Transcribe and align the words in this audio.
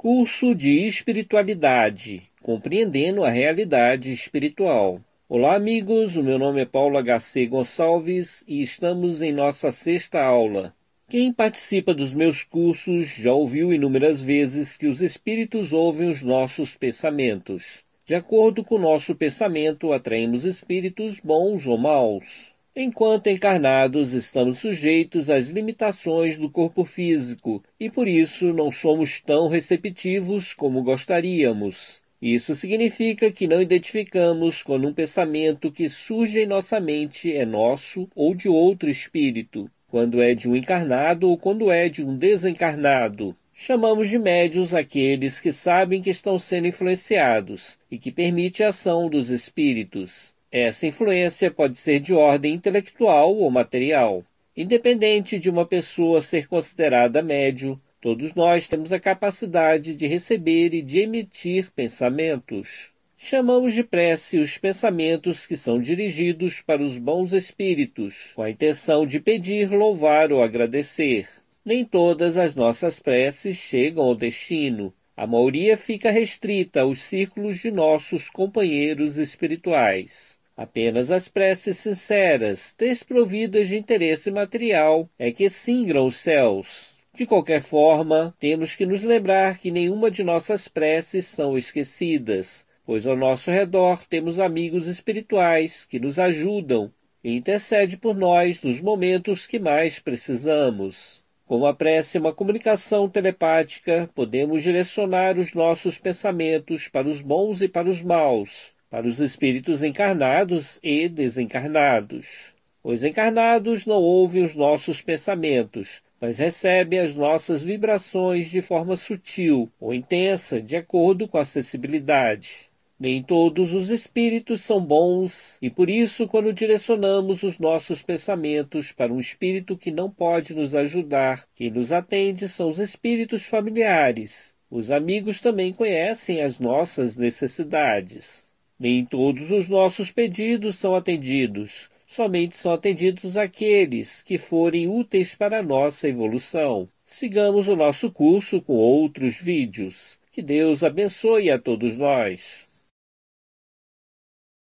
Curso 0.00 0.54
de 0.54 0.86
Espiritualidade 0.86 2.22
Compreendendo 2.40 3.24
a 3.24 3.30
Realidade 3.30 4.12
Espiritual. 4.12 5.00
Olá, 5.28 5.56
amigos. 5.56 6.16
O 6.16 6.22
meu 6.22 6.38
nome 6.38 6.60
é 6.60 6.64
Paulo 6.64 6.96
HC 7.02 7.46
Gonçalves 7.48 8.44
e 8.46 8.62
estamos 8.62 9.20
em 9.20 9.32
nossa 9.32 9.72
sexta 9.72 10.22
aula. 10.22 10.72
Quem 11.08 11.32
participa 11.32 11.92
dos 11.92 12.14
meus 12.14 12.44
cursos 12.44 13.08
já 13.08 13.32
ouviu 13.32 13.72
inúmeras 13.72 14.22
vezes 14.22 14.76
que 14.76 14.86
os 14.86 15.02
espíritos 15.02 15.72
ouvem 15.72 16.08
os 16.08 16.22
nossos 16.22 16.76
pensamentos. 16.76 17.82
De 18.06 18.14
acordo 18.14 18.62
com 18.62 18.76
o 18.76 18.80
nosso 18.80 19.16
pensamento, 19.16 19.92
atraímos 19.92 20.44
espíritos 20.44 21.18
bons 21.18 21.66
ou 21.66 21.76
maus. 21.76 22.54
Enquanto 22.80 23.26
encarnados, 23.26 24.12
estamos 24.12 24.58
sujeitos 24.58 25.28
às 25.28 25.48
limitações 25.48 26.38
do 26.38 26.48
corpo 26.48 26.84
físico 26.84 27.60
e 27.80 27.90
por 27.90 28.06
isso 28.06 28.52
não 28.52 28.70
somos 28.70 29.20
tão 29.20 29.48
receptivos 29.48 30.54
como 30.54 30.84
gostaríamos. 30.84 32.00
Isso 32.22 32.54
significa 32.54 33.32
que 33.32 33.48
não 33.48 33.60
identificamos 33.60 34.62
quando 34.62 34.86
um 34.86 34.94
pensamento 34.94 35.72
que 35.72 35.88
surge 35.88 36.38
em 36.38 36.46
nossa 36.46 36.78
mente 36.78 37.36
é 37.36 37.44
nosso 37.44 38.08
ou 38.14 38.32
de 38.32 38.48
outro 38.48 38.88
espírito, 38.88 39.68
quando 39.88 40.22
é 40.22 40.32
de 40.32 40.48
um 40.48 40.54
encarnado 40.54 41.28
ou 41.28 41.36
quando 41.36 41.72
é 41.72 41.88
de 41.88 42.04
um 42.04 42.16
desencarnado. 42.16 43.34
Chamamos 43.52 44.08
de 44.08 44.20
médios 44.20 44.72
aqueles 44.72 45.40
que 45.40 45.50
sabem 45.50 46.00
que 46.00 46.10
estão 46.10 46.38
sendo 46.38 46.68
influenciados 46.68 47.76
e 47.90 47.98
que 47.98 48.12
permite 48.12 48.62
a 48.62 48.68
ação 48.68 49.10
dos 49.10 49.30
espíritos. 49.30 50.37
Essa 50.50 50.86
influência 50.86 51.50
pode 51.50 51.76
ser 51.76 52.00
de 52.00 52.14
ordem 52.14 52.54
intelectual 52.54 53.36
ou 53.36 53.50
material. 53.50 54.24
Independente 54.56 55.38
de 55.38 55.50
uma 55.50 55.66
pessoa 55.66 56.22
ser 56.22 56.48
considerada 56.48 57.22
médio, 57.22 57.78
todos 58.00 58.34
nós 58.34 58.66
temos 58.66 58.90
a 58.90 58.98
capacidade 58.98 59.94
de 59.94 60.06
receber 60.06 60.72
e 60.72 60.80
de 60.80 61.00
emitir 61.00 61.70
pensamentos. 61.72 62.88
Chamamos 63.14 63.74
de 63.74 63.84
prece 63.84 64.38
os 64.38 64.56
pensamentos 64.56 65.44
que 65.44 65.54
são 65.54 65.78
dirigidos 65.78 66.62
para 66.62 66.82
os 66.82 66.96
bons 66.96 67.34
espíritos, 67.34 68.32
com 68.34 68.40
a 68.40 68.48
intenção 68.48 69.04
de 69.04 69.20
pedir, 69.20 69.70
louvar 69.70 70.32
ou 70.32 70.42
agradecer. 70.42 71.28
Nem 71.62 71.84
todas 71.84 72.38
as 72.38 72.56
nossas 72.56 72.98
preces 72.98 73.58
chegam 73.58 74.04
ao 74.04 74.14
destino. 74.14 74.94
A 75.14 75.26
maioria 75.26 75.76
fica 75.76 76.10
restrita 76.10 76.80
aos 76.80 77.02
círculos 77.02 77.58
de 77.58 77.70
nossos 77.70 78.30
companheiros 78.30 79.18
espirituais. 79.18 80.37
Apenas 80.58 81.12
as 81.12 81.28
preces 81.28 81.78
sinceras, 81.78 82.74
desprovidas 82.76 83.68
de 83.68 83.76
interesse 83.76 84.28
material, 84.28 85.08
é 85.16 85.30
que 85.30 85.48
singram 85.48 86.04
os 86.04 86.16
céus. 86.16 86.96
De 87.14 87.24
qualquer 87.24 87.60
forma, 87.60 88.34
temos 88.40 88.74
que 88.74 88.84
nos 88.84 89.04
lembrar 89.04 89.58
que 89.58 89.70
nenhuma 89.70 90.10
de 90.10 90.24
nossas 90.24 90.66
preces 90.66 91.26
são 91.26 91.56
esquecidas, 91.56 92.66
pois 92.84 93.06
ao 93.06 93.16
nosso 93.16 93.52
redor 93.52 94.04
temos 94.04 94.40
amigos 94.40 94.88
espirituais 94.88 95.86
que 95.86 96.00
nos 96.00 96.18
ajudam 96.18 96.90
e 97.22 97.36
intercede 97.36 97.96
por 97.96 98.16
nós 98.16 98.60
nos 98.60 98.80
momentos 98.80 99.46
que 99.46 99.60
mais 99.60 100.00
precisamos. 100.00 101.22
Como 101.46 101.66
a 101.66 101.72
prece 101.72 102.18
uma 102.18 102.32
comunicação 102.32 103.08
telepática, 103.08 104.10
podemos 104.12 104.64
direcionar 104.64 105.38
os 105.38 105.54
nossos 105.54 105.98
pensamentos 105.98 106.88
para 106.88 107.06
os 107.06 107.22
bons 107.22 107.62
e 107.62 107.68
para 107.68 107.88
os 107.88 108.02
maus, 108.02 108.76
para 108.90 109.06
os 109.06 109.20
espíritos 109.20 109.82
encarnados 109.82 110.78
e 110.82 111.08
desencarnados. 111.08 112.54
Os 112.82 113.02
encarnados 113.02 113.86
não 113.86 114.00
ouvem 114.02 114.44
os 114.44 114.54
nossos 114.54 115.02
pensamentos, 115.02 116.00
mas 116.20 116.38
recebem 116.38 116.98
as 116.98 117.14
nossas 117.14 117.62
vibrações 117.62 118.50
de 118.50 118.60
forma 118.60 118.96
sutil 118.96 119.70
ou 119.80 119.92
intensa, 119.92 120.60
de 120.60 120.76
acordo 120.76 121.28
com 121.28 121.38
a 121.38 121.44
sensibilidade. 121.44 122.68
Nem 122.98 123.22
todos 123.22 123.72
os 123.72 123.90
espíritos 123.90 124.62
são 124.62 124.80
bons, 124.80 125.56
e 125.62 125.70
por 125.70 125.88
isso, 125.88 126.26
quando 126.26 126.52
direcionamos 126.52 127.44
os 127.44 127.56
nossos 127.58 128.02
pensamentos 128.02 128.90
para 128.90 129.12
um 129.12 129.20
espírito 129.20 129.76
que 129.76 129.92
não 129.92 130.10
pode 130.10 130.52
nos 130.52 130.74
ajudar, 130.74 131.46
quem 131.54 131.70
nos 131.70 131.92
atende 131.92 132.48
são 132.48 132.68
os 132.68 132.80
espíritos 132.80 133.44
familiares. 133.44 134.52
Os 134.68 134.90
amigos 134.90 135.40
também 135.40 135.72
conhecem 135.72 136.42
as 136.42 136.58
nossas 136.58 137.16
necessidades. 137.16 138.47
Nem 138.78 139.04
todos 139.04 139.50
os 139.50 139.68
nossos 139.68 140.12
pedidos 140.12 140.76
são 140.76 140.94
atendidos. 140.94 141.90
Somente 142.06 142.56
são 142.56 142.72
atendidos 142.72 143.36
aqueles 143.36 144.22
que 144.22 144.38
forem 144.38 144.86
úteis 144.88 145.34
para 145.34 145.58
a 145.58 145.62
nossa 145.62 146.08
evolução. 146.08 146.88
Sigamos 147.04 147.66
o 147.66 147.74
nosso 147.74 148.10
curso 148.10 148.62
com 148.62 148.74
outros 148.74 149.40
vídeos. 149.40 150.20
Que 150.30 150.40
Deus 150.40 150.84
abençoe 150.84 151.50
a 151.50 151.58
todos 151.58 151.98
nós. 151.98 152.66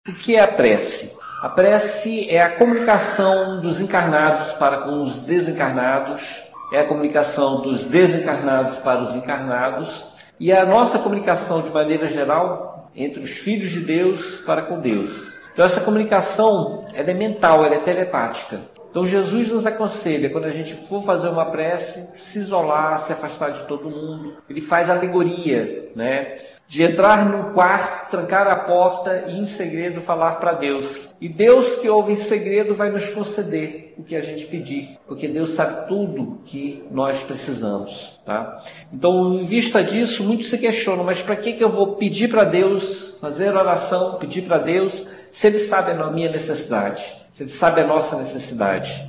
O 0.08 0.14
que 0.14 0.36
é 0.36 0.40
a 0.40 0.48
prece? 0.48 1.19
A 1.42 1.50
prece 1.50 2.30
é 2.30 2.40
a 2.40 2.56
comunicação 2.56 3.60
dos 3.60 3.78
encarnados 3.78 4.52
para 4.52 4.78
com 4.78 5.02
os 5.02 5.20
desencarnados, 5.26 6.50
é 6.72 6.78
a 6.78 6.88
comunicação 6.88 7.60
dos 7.60 7.84
desencarnados 7.84 8.78
para 8.78 9.02
os 9.02 9.14
encarnados 9.14 10.08
e 10.40 10.50
a 10.50 10.64
nossa 10.64 10.98
comunicação 10.98 11.60
de 11.60 11.70
maneira 11.70 12.06
geral 12.06 12.77
entre 13.04 13.20
os 13.20 13.31
filhos 13.31 13.70
de 13.70 13.81
Deus 13.81 14.41
para 14.41 14.62
com 14.62 14.81
Deus. 14.81 15.32
Então 15.53 15.64
essa 15.64 15.81
comunicação 15.81 16.86
é 16.94 17.03
mental, 17.12 17.64
ela 17.64 17.75
é 17.75 17.78
telepática. 17.78 18.60
Então 18.91 19.04
Jesus 19.04 19.48
nos 19.50 19.66
aconselha, 19.66 20.31
quando 20.31 20.44
a 20.44 20.50
gente 20.50 20.75
for 20.75 21.03
fazer 21.03 21.28
uma 21.28 21.47
prece, 21.47 22.19
se 22.19 22.38
isolar, 22.38 22.98
se 22.98 23.12
afastar 23.12 23.50
de 23.53 23.66
todo 23.66 23.91
mundo. 23.91 24.37
Ele 24.48 24.60
faz 24.60 24.88
alegoria, 24.88 25.91
né? 25.94 26.37
De 26.68 26.82
entrar 26.82 27.24
no 27.24 27.54
quarto, 27.54 28.10
trancar 28.10 28.46
a 28.46 28.54
porta 28.54 29.24
e 29.26 29.38
em 29.38 29.46
segredo 29.46 30.02
falar 30.02 30.32
para 30.32 30.52
Deus. 30.52 31.16
E 31.18 31.26
Deus 31.26 31.76
que 31.76 31.88
ouve 31.88 32.12
em 32.12 32.16
segredo 32.16 32.74
vai 32.74 32.90
nos 32.90 33.08
conceder 33.08 33.94
o 33.96 34.04
que 34.04 34.14
a 34.14 34.20
gente 34.20 34.46
pedir, 34.46 34.98
porque 35.06 35.26
Deus 35.26 35.50
sabe 35.50 35.88
tudo 35.88 36.40
que 36.44 36.84
nós 36.90 37.22
precisamos, 37.22 38.20
tá? 38.24 38.62
Então, 38.92 39.40
em 39.40 39.44
vista 39.44 39.82
disso, 39.82 40.22
muitos 40.22 40.50
se 40.50 40.58
questionam, 40.58 41.02
mas 41.04 41.22
para 41.22 41.34
que 41.34 41.54
que 41.54 41.64
eu 41.64 41.70
vou 41.70 41.96
pedir 41.96 42.28
para 42.28 42.44
Deus, 42.44 43.16
fazer 43.18 43.56
oração, 43.56 44.18
pedir 44.18 44.42
para 44.42 44.58
Deus, 44.58 45.08
se 45.32 45.46
ele 45.46 45.58
sabe 45.58 45.92
a 45.92 46.10
minha 46.10 46.30
necessidade? 46.30 47.02
Se 47.32 47.44
Ele 47.44 47.50
sabe 47.50 47.80
a 47.80 47.86
nossa 47.86 48.16
necessidade. 48.16 49.06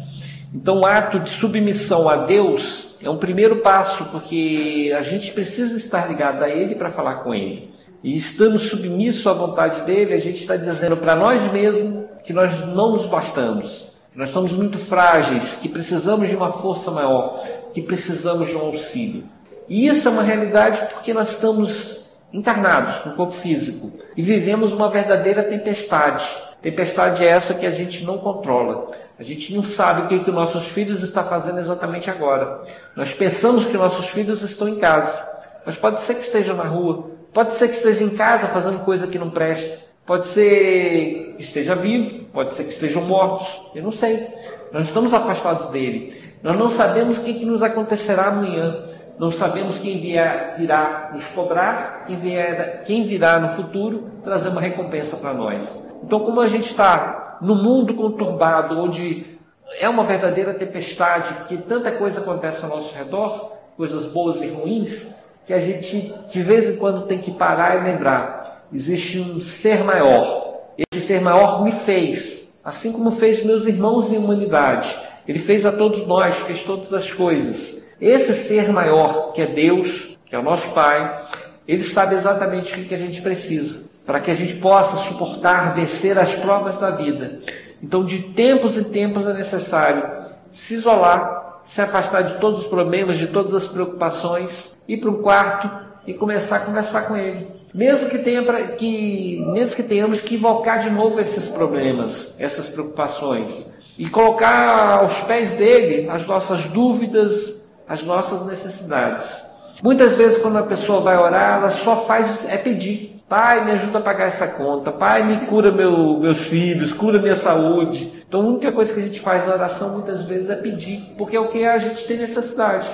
Então, 0.53 0.79
o 0.79 0.85
ato 0.85 1.19
de 1.19 1.29
submissão 1.29 2.09
a 2.09 2.15
Deus 2.15 2.95
é 3.01 3.09
um 3.09 3.17
primeiro 3.17 3.57
passo, 3.57 4.05
porque 4.05 4.93
a 4.97 5.01
gente 5.01 5.31
precisa 5.31 5.77
estar 5.77 6.07
ligado 6.07 6.43
a 6.43 6.49
Ele 6.49 6.75
para 6.75 6.89
falar 6.89 7.17
com 7.17 7.33
Ele. 7.33 7.71
E 8.03 8.15
estando 8.15 8.57
submisso 8.57 9.29
à 9.29 9.33
vontade 9.33 9.81
dele, 9.81 10.13
a 10.13 10.17
gente 10.17 10.41
está 10.41 10.55
dizendo 10.55 10.97
para 10.97 11.15
nós 11.15 11.51
mesmos 11.51 12.05
que 12.23 12.33
nós 12.33 12.65
não 12.67 12.93
nos 12.93 13.05
bastamos, 13.05 13.93
que 14.11 14.17
nós 14.17 14.29
somos 14.29 14.53
muito 14.53 14.79
frágeis, 14.79 15.55
que 15.55 15.69
precisamos 15.69 16.27
de 16.27 16.35
uma 16.35 16.51
força 16.51 16.89
maior, 16.89 17.43
que 17.73 17.81
precisamos 17.81 18.47
de 18.47 18.55
um 18.55 18.61
auxílio. 18.61 19.25
E 19.67 19.87
isso 19.87 20.07
é 20.07 20.11
uma 20.11 20.23
realidade 20.23 20.87
porque 20.93 21.13
nós 21.13 21.29
estamos 21.29 22.05
encarnados 22.33 23.05
no 23.05 23.15
corpo 23.15 23.33
físico 23.33 23.91
e 24.15 24.21
vivemos 24.21 24.73
uma 24.73 24.89
verdadeira 24.89 25.43
tempestade 25.43 26.25
Tempestade 26.61 27.25
é 27.25 27.29
essa 27.29 27.53
que 27.53 27.65
a 27.65 27.71
gente 27.71 28.03
não 28.03 28.17
controla. 28.17 28.91
A 29.17 29.23
gente 29.23 29.53
não 29.55 29.63
sabe 29.63 30.01
o 30.01 30.07
que, 30.07 30.25
que 30.25 30.31
nossos 30.31 30.65
filhos 30.65 31.01
estão 31.01 31.23
fazendo 31.23 31.59
exatamente 31.59 32.09
agora. 32.09 32.61
Nós 32.95 33.13
pensamos 33.13 33.65
que 33.65 33.77
nossos 33.77 34.07
filhos 34.09 34.41
estão 34.41 34.67
em 34.67 34.75
casa, 34.75 35.25
mas 35.65 35.77
pode 35.77 36.01
ser 36.01 36.15
que 36.15 36.21
estejam 36.21 36.55
na 36.55 36.63
rua, 36.63 37.11
pode 37.33 37.53
ser 37.53 37.69
que 37.69 37.75
estejam 37.75 38.07
em 38.07 38.15
casa 38.15 38.47
fazendo 38.47 38.79
coisa 38.79 39.07
que 39.07 39.17
não 39.17 39.29
presta, 39.29 39.79
pode 40.05 40.25
ser 40.25 41.35
que 41.37 41.43
esteja 41.43 41.75
vivo, 41.75 42.25
pode 42.25 42.53
ser 42.53 42.65
que 42.65 42.71
estejam 42.73 43.03
mortos, 43.03 43.61
eu 43.73 43.83
não 43.83 43.91
sei. 43.91 44.27
Nós 44.71 44.87
estamos 44.87 45.13
afastados 45.13 45.67
dele. 45.67 46.13
Nós 46.43 46.57
não 46.57 46.69
sabemos 46.69 47.17
o 47.17 47.21
que, 47.21 47.33
que 47.33 47.45
nos 47.45 47.63
acontecerá 47.63 48.27
amanhã. 48.27 48.85
Não 49.19 49.29
sabemos 49.29 49.79
quem 49.79 49.99
vier, 49.99 50.55
virá 50.57 51.11
nos 51.13 51.25
cobrar, 51.25 52.05
quem, 52.07 52.15
vier, 52.15 52.83
quem 52.85 53.03
virá 53.03 53.37
no 53.37 53.49
futuro 53.49 54.09
trazer 54.23 54.47
uma 54.47 54.61
recompensa 54.61 55.17
para 55.17 55.33
nós. 55.33 55.91
Então, 56.01 56.21
como 56.21 56.39
a 56.39 56.47
gente 56.47 56.69
está 56.69 57.37
no 57.41 57.53
mundo 57.53 57.93
conturbado, 57.93 58.79
onde 58.79 59.37
é 59.77 59.89
uma 59.89 60.05
verdadeira 60.05 60.53
tempestade, 60.53 61.33
porque 61.33 61.57
tanta 61.57 61.91
coisa 61.91 62.21
acontece 62.21 62.63
ao 62.63 62.71
nosso 62.71 62.95
redor, 62.95 63.51
coisas 63.75 64.05
boas 64.05 64.41
e 64.41 64.47
ruins, 64.47 65.15
que 65.45 65.53
a 65.53 65.59
gente 65.59 66.13
de 66.31 66.41
vez 66.41 66.69
em 66.69 66.77
quando 66.77 67.05
tem 67.05 67.19
que 67.19 67.31
parar 67.31 67.77
e 67.77 67.83
lembrar: 67.83 68.63
existe 68.73 69.19
um 69.19 69.41
ser 69.41 69.83
maior. 69.83 70.61
Esse 70.77 71.05
ser 71.05 71.19
maior 71.19 71.61
me 71.61 71.73
fez, 71.73 72.57
assim 72.63 72.93
como 72.93 73.11
fez 73.11 73.43
meus 73.43 73.65
irmãos 73.65 74.13
em 74.13 74.17
humanidade. 74.17 74.97
Ele 75.27 75.39
fez 75.39 75.65
a 75.65 75.73
todos 75.73 76.07
nós, 76.07 76.35
fez 76.37 76.63
todas 76.63 76.93
as 76.93 77.11
coisas. 77.11 77.88
Esse 78.01 78.33
ser 78.33 78.69
maior, 78.69 79.33
que 79.33 79.41
é 79.41 79.45
Deus, 79.45 80.17
que 80.25 80.35
é 80.35 80.39
o 80.39 80.43
nosso 80.43 80.69
Pai, 80.69 81.21
ele 81.67 81.83
sabe 81.83 82.15
exatamente 82.15 82.79
o 82.79 82.85
que 82.85 82.95
a 82.95 82.97
gente 82.97 83.21
precisa 83.21 83.89
para 84.09 84.19
que 84.19 84.31
a 84.31 84.33
gente 84.35 84.55
possa 84.55 84.97
suportar, 84.97 85.75
vencer 85.75 86.17
as 86.17 86.33
provas 86.33 86.79
da 86.79 86.89
vida. 86.89 87.41
Então, 87.79 88.03
de 88.03 88.23
tempos 88.23 88.75
em 88.75 88.85
tempos 88.85 89.27
é 89.27 89.33
necessário 89.33 90.03
se 90.49 90.73
isolar, 90.73 91.59
se 91.63 91.79
afastar 91.79 92.23
de 92.23 92.33
todos 92.39 92.61
os 92.61 92.67
problemas, 92.67 93.19
de 93.19 93.27
todas 93.27 93.53
as 93.53 93.67
preocupações, 93.67 94.79
ir 94.87 94.97
para 94.97 95.11
um 95.11 95.21
quarto 95.21 95.69
e 96.07 96.15
começar 96.15 96.55
a 96.55 96.59
conversar 96.61 97.03
com 97.03 97.15
ele. 97.15 97.45
Mesmo 97.71 98.09
que, 98.09 98.17
tenha 98.17 98.41
pra, 98.41 98.69
que, 98.69 99.45
mesmo 99.53 99.75
que 99.75 99.83
tenhamos 99.83 100.21
que 100.21 100.33
invocar 100.33 100.79
de 100.79 100.89
novo 100.89 101.19
esses 101.19 101.47
problemas, 101.47 102.33
essas 102.39 102.67
preocupações, 102.67 103.69
e 103.95 104.09
colocar 104.09 105.01
aos 105.01 105.21
pés 105.21 105.51
dele 105.51 106.09
as 106.09 106.25
nossas 106.25 106.63
dúvidas, 106.63 107.58
as 107.89 108.03
nossas 108.03 108.45
necessidades. 108.45 109.49
Muitas 109.81 110.15
vezes, 110.15 110.37
quando 110.37 110.57
a 110.57 110.63
pessoa 110.63 111.01
vai 111.01 111.17
orar, 111.17 111.55
ela 111.57 111.71
só 111.71 111.95
faz 111.95 112.45
é 112.47 112.55
pedir. 112.55 113.19
Pai, 113.27 113.65
me 113.65 113.71
ajuda 113.71 113.97
a 113.97 114.01
pagar 114.01 114.27
essa 114.27 114.47
conta. 114.47 114.91
Pai, 114.91 115.23
me 115.23 115.47
cura 115.47 115.71
meu, 115.71 116.19
meus 116.19 116.37
filhos, 116.37 116.93
cura 116.93 117.19
minha 117.19 117.35
saúde. 117.35 118.23
Então, 118.27 118.41
a 118.41 118.45
única 118.45 118.71
coisa 118.71 118.93
que 118.93 118.99
a 118.99 119.03
gente 119.03 119.19
faz 119.19 119.47
na 119.47 119.53
oração 119.53 119.93
muitas 119.93 120.25
vezes 120.25 120.49
é 120.49 120.55
pedir, 120.55 121.15
porque 121.17 121.35
é 121.35 121.39
o 121.39 121.47
que 121.47 121.65
a 121.65 121.77
gente 121.77 122.05
tem 122.05 122.17
necessidade. 122.17 122.87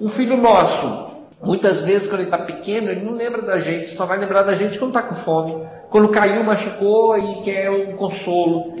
Um 0.00 0.08
filho 0.08 0.36
nosso, 0.36 1.08
muitas 1.42 1.80
vezes, 1.80 2.06
quando 2.06 2.20
ele 2.20 2.30
está 2.30 2.38
pequeno, 2.38 2.90
ele 2.90 3.04
não 3.04 3.12
lembra 3.12 3.42
da 3.42 3.58
gente, 3.58 3.90
só 3.90 4.06
vai 4.06 4.18
lembrar 4.18 4.42
da 4.42 4.54
gente 4.54 4.78
quando 4.78 4.90
está 4.90 5.02
com 5.02 5.14
fome. 5.14 5.66
Quando 5.88 6.08
caiu, 6.08 6.44
machucou 6.44 7.18
e 7.18 7.42
quer 7.42 7.70
um 7.70 7.96
consolo. 7.96 8.74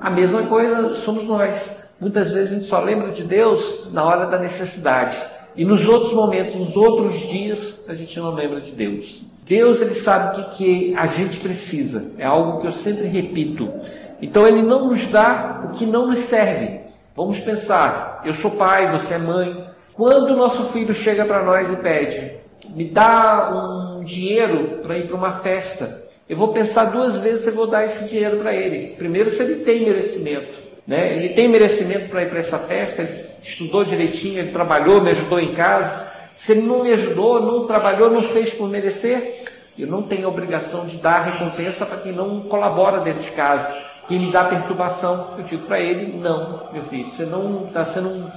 A 0.00 0.10
mesma 0.10 0.42
coisa 0.42 0.94
somos 0.94 1.26
nós. 1.26 1.83
Muitas 2.00 2.32
vezes 2.32 2.52
a 2.52 2.54
gente 2.56 2.66
só 2.66 2.80
lembra 2.80 3.10
de 3.10 3.24
Deus 3.24 3.90
na 3.92 4.04
hora 4.04 4.26
da 4.26 4.38
necessidade. 4.38 5.16
E 5.56 5.64
nos 5.64 5.86
outros 5.86 6.12
momentos, 6.12 6.54
nos 6.56 6.76
outros 6.76 7.18
dias, 7.28 7.86
a 7.88 7.94
gente 7.94 8.18
não 8.18 8.34
lembra 8.34 8.60
de 8.60 8.72
Deus. 8.72 9.22
Deus 9.46 9.80
ele 9.80 9.94
sabe 9.94 10.40
o 10.40 10.44
que, 10.44 10.56
que 10.56 10.96
a 10.96 11.06
gente 11.06 11.38
precisa. 11.38 12.14
É 12.18 12.24
algo 12.24 12.60
que 12.60 12.66
eu 12.66 12.72
sempre 12.72 13.06
repito. 13.06 13.72
Então 14.20 14.46
ele 14.46 14.62
não 14.62 14.88
nos 14.88 15.06
dá 15.08 15.62
o 15.64 15.68
que 15.72 15.86
não 15.86 16.08
nos 16.08 16.18
serve. 16.18 16.80
Vamos 17.14 17.38
pensar, 17.38 18.22
eu 18.24 18.34
sou 18.34 18.50
pai, 18.50 18.90
você 18.90 19.14
é 19.14 19.18
mãe. 19.18 19.68
Quando 19.94 20.30
o 20.30 20.36
nosso 20.36 20.64
filho 20.72 20.92
chega 20.92 21.24
para 21.24 21.44
nós 21.44 21.70
e 21.72 21.76
pede, 21.76 22.32
me 22.74 22.88
dá 22.88 23.50
um 23.98 24.02
dinheiro 24.02 24.80
para 24.82 24.98
ir 24.98 25.06
para 25.06 25.16
uma 25.16 25.30
festa, 25.30 26.02
eu 26.28 26.36
vou 26.36 26.48
pensar 26.48 26.86
duas 26.86 27.18
vezes 27.18 27.42
se 27.42 27.50
eu 27.50 27.54
vou 27.54 27.66
dar 27.66 27.84
esse 27.84 28.08
dinheiro 28.08 28.38
para 28.38 28.52
ele. 28.52 28.96
Primeiro, 28.96 29.30
se 29.30 29.42
ele 29.42 29.56
tem 29.56 29.84
merecimento. 29.84 30.73
Né? 30.86 31.16
Ele 31.16 31.30
tem 31.30 31.48
merecimento 31.48 32.08
para 32.08 32.22
ir 32.22 32.28
para 32.28 32.38
essa 32.38 32.58
festa, 32.58 33.02
ele 33.02 33.26
estudou 33.42 33.84
direitinho, 33.84 34.38
ele 34.38 34.52
trabalhou, 34.52 35.00
me 35.00 35.10
ajudou 35.10 35.40
em 35.40 35.54
casa. 35.54 36.12
Se 36.36 36.52
ele 36.52 36.62
não 36.62 36.82
me 36.82 36.92
ajudou, 36.92 37.40
não 37.40 37.66
trabalhou, 37.66 38.10
não 38.10 38.22
fez 38.22 38.52
por 38.52 38.68
merecer, 38.68 39.44
eu 39.78 39.86
não 39.86 40.02
tenho 40.02 40.28
obrigação 40.28 40.86
de 40.86 40.98
dar 40.98 41.22
recompensa 41.22 41.86
para 41.86 41.98
quem 41.98 42.12
não 42.12 42.42
colabora 42.42 43.00
dentro 43.00 43.22
de 43.22 43.30
casa. 43.30 43.76
Quem 44.06 44.18
me 44.18 44.30
dá 44.30 44.44
perturbação, 44.44 45.34
eu 45.38 45.44
digo 45.44 45.66
para 45.66 45.80
ele: 45.80 46.18
não, 46.18 46.68
meu 46.72 46.82
filho, 46.82 47.08
você 47.08 47.24
não 47.24 47.66
está 47.66 47.84
sendo 47.84 48.30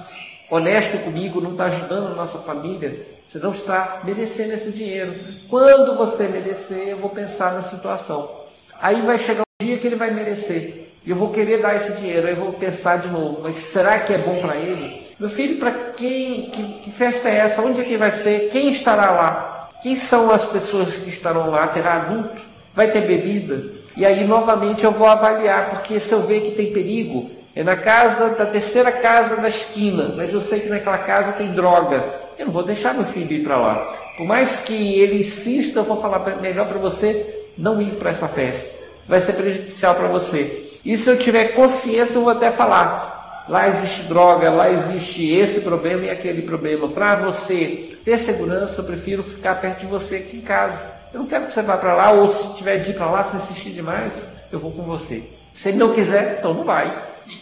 honesto 0.49 0.97
comigo, 1.03 1.41
não 1.41 1.51
está 1.51 1.65
ajudando 1.65 2.07
a 2.07 2.15
nossa 2.15 2.39
família, 2.39 3.05
você 3.27 3.37
não 3.39 3.51
está 3.51 4.01
merecendo 4.03 4.53
esse 4.53 4.71
dinheiro. 4.71 5.15
Quando 5.49 5.97
você 5.97 6.27
merecer, 6.27 6.87
eu 6.87 6.97
vou 6.97 7.09
pensar 7.09 7.53
na 7.53 7.61
situação. 7.61 8.45
Aí 8.79 9.01
vai 9.01 9.17
chegar 9.17 9.41
um 9.41 9.65
dia 9.65 9.77
que 9.77 9.87
ele 9.87 9.95
vai 9.95 10.11
merecer. 10.11 10.86
E 11.07 11.09
eu 11.09 11.15
vou 11.15 11.29
querer 11.29 11.61
dar 11.61 11.73
esse 11.73 12.01
dinheiro, 12.01 12.27
aí 12.27 12.33
eu 12.33 12.39
vou 12.41 12.51
pensar 12.51 12.97
de 12.97 13.07
novo, 13.07 13.39
mas 13.41 13.55
será 13.55 13.97
que 13.97 14.11
é 14.11 14.17
bom 14.17 14.41
para 14.41 14.57
ele? 14.57 15.07
Meu 15.17 15.29
filho, 15.29 15.57
para 15.57 15.71
quem, 15.71 16.49
que, 16.49 16.63
que, 16.83 16.91
festa 16.91 17.29
é 17.29 17.37
essa? 17.37 17.61
Onde 17.61 17.79
é 17.79 17.85
que 17.85 17.95
vai 17.95 18.11
ser? 18.11 18.49
Quem 18.51 18.67
estará 18.67 19.11
lá? 19.11 19.69
Quem 19.81 19.95
são 19.95 20.29
as 20.29 20.43
pessoas 20.43 20.93
que 20.97 21.07
estarão 21.07 21.49
lá? 21.49 21.65
Terá 21.69 21.93
adulto? 21.93 22.41
Vai 22.75 22.91
ter 22.91 23.07
bebida? 23.07 23.71
E 23.95 24.05
aí 24.05 24.27
novamente 24.27 24.83
eu 24.83 24.91
vou 24.91 25.07
avaliar, 25.07 25.69
porque 25.69 25.97
se 25.97 26.11
eu 26.11 26.23
ver 26.23 26.41
que 26.41 26.51
tem 26.51 26.73
perigo, 26.73 27.31
é 27.55 27.63
na 27.63 27.77
casa 27.77 28.31
da 28.31 28.45
terceira 28.45 28.91
casa 28.91 29.37
da 29.37 29.47
esquina, 29.47 30.13
mas 30.13 30.33
eu 30.33 30.41
sei 30.41 30.59
que 30.59 30.67
naquela 30.67 30.97
casa 30.97 31.31
tem 31.31 31.53
droga. 31.53 32.03
Eu 32.37 32.47
não 32.47 32.51
vou 32.51 32.63
deixar 32.63 32.93
meu 32.93 33.05
filho 33.05 33.31
ir 33.31 33.45
para 33.45 33.55
lá. 33.55 33.93
Por 34.17 34.25
mais 34.25 34.57
que 34.57 34.99
ele 34.99 35.19
insista, 35.19 35.79
eu 35.79 35.85
vou 35.85 35.95
falar 35.95 36.19
melhor 36.41 36.67
para 36.67 36.77
você 36.77 37.45
não 37.57 37.81
ir 37.81 37.91
para 37.91 38.09
essa 38.09 38.27
festa. 38.27 38.75
Vai 39.07 39.21
ser 39.21 39.31
prejudicial 39.31 39.95
para 39.95 40.09
você. 40.09 40.66
E 40.87 40.95
se 40.95 41.09
eu 41.09 41.19
tiver 41.19 41.49
consciência, 41.49 42.15
eu 42.15 42.21
vou 42.21 42.31
até 42.31 42.49
falar: 42.49 43.43
lá 43.49 43.67
existe 43.67 44.03
droga, 44.03 44.49
lá 44.49 44.71
existe 44.71 45.29
esse 45.33 45.59
problema 45.59 46.05
e 46.05 46.09
aquele 46.09 46.43
problema. 46.43 46.87
Para 46.87 47.17
você 47.17 47.99
ter 48.05 48.17
segurança, 48.17 48.79
eu 48.79 48.85
prefiro 48.85 49.21
ficar 49.21 49.55
perto 49.55 49.81
de 49.81 49.85
você 49.85 50.15
aqui 50.15 50.37
em 50.37 50.41
casa. 50.41 50.95
Eu 51.13 51.19
não 51.19 51.27
quero 51.27 51.45
que 51.45 51.53
você 51.53 51.61
vá 51.61 51.75
para 51.75 51.93
lá, 51.93 52.11
ou 52.11 52.29
se 52.29 52.55
tiver 52.55 52.77
de 52.77 52.91
ir 52.91 52.93
para 52.93 53.11
lá, 53.11 53.21
se 53.21 53.35
insistir 53.35 53.71
demais, 53.71 54.25
eu 54.49 54.57
vou 54.57 54.71
com 54.71 54.83
você. 54.83 55.23
Se 55.53 55.67
ele 55.67 55.77
não 55.77 55.93
quiser, 55.93 56.37
então 56.39 56.53
não 56.53 56.63
vai. 56.63 56.89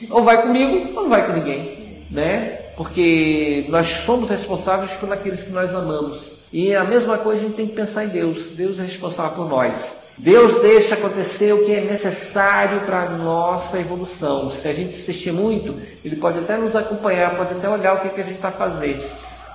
Ou 0.09 0.24
vai 0.24 0.41
comigo, 0.41 0.98
ou 0.98 1.03
não 1.03 1.09
vai 1.09 1.27
com 1.27 1.33
ninguém. 1.33 2.03
Né? 2.09 2.62
Porque 2.75 3.68
nós 3.69 3.86
somos 3.86 4.31
responsáveis 4.31 4.91
por 4.94 5.13
aqueles 5.13 5.44
que 5.44 5.51
nós 5.51 5.75
amamos. 5.75 6.39
E 6.51 6.74
a 6.74 6.83
mesma 6.83 7.19
coisa 7.19 7.41
a 7.41 7.44
gente 7.45 7.57
tem 7.57 7.68
que 7.68 7.75
pensar 7.75 8.06
em 8.06 8.09
Deus. 8.09 8.51
Deus 8.51 8.80
é 8.80 8.81
responsável 8.81 9.36
por 9.36 9.48
nós. 9.48 10.05
Deus 10.17 10.62
deixa 10.62 10.95
acontecer 10.95 11.53
o 11.53 11.65
que 11.65 11.73
é 11.73 11.81
necessário 11.81 12.85
para 12.85 13.01
a 13.01 13.09
nossa 13.09 13.79
evolução. 13.79 14.50
Se 14.50 14.67
a 14.67 14.73
gente 14.73 14.89
assistir 14.89 15.33
muito, 15.33 15.79
Ele 16.03 16.15
pode 16.15 16.39
até 16.39 16.56
nos 16.56 16.75
acompanhar, 16.75 17.35
pode 17.35 17.53
até 17.53 17.67
olhar 17.69 17.95
o 17.95 18.00
que, 18.01 18.09
que 18.09 18.21
a 18.21 18.23
gente 18.23 18.38
está 18.38 18.51
fazendo, 18.51 19.03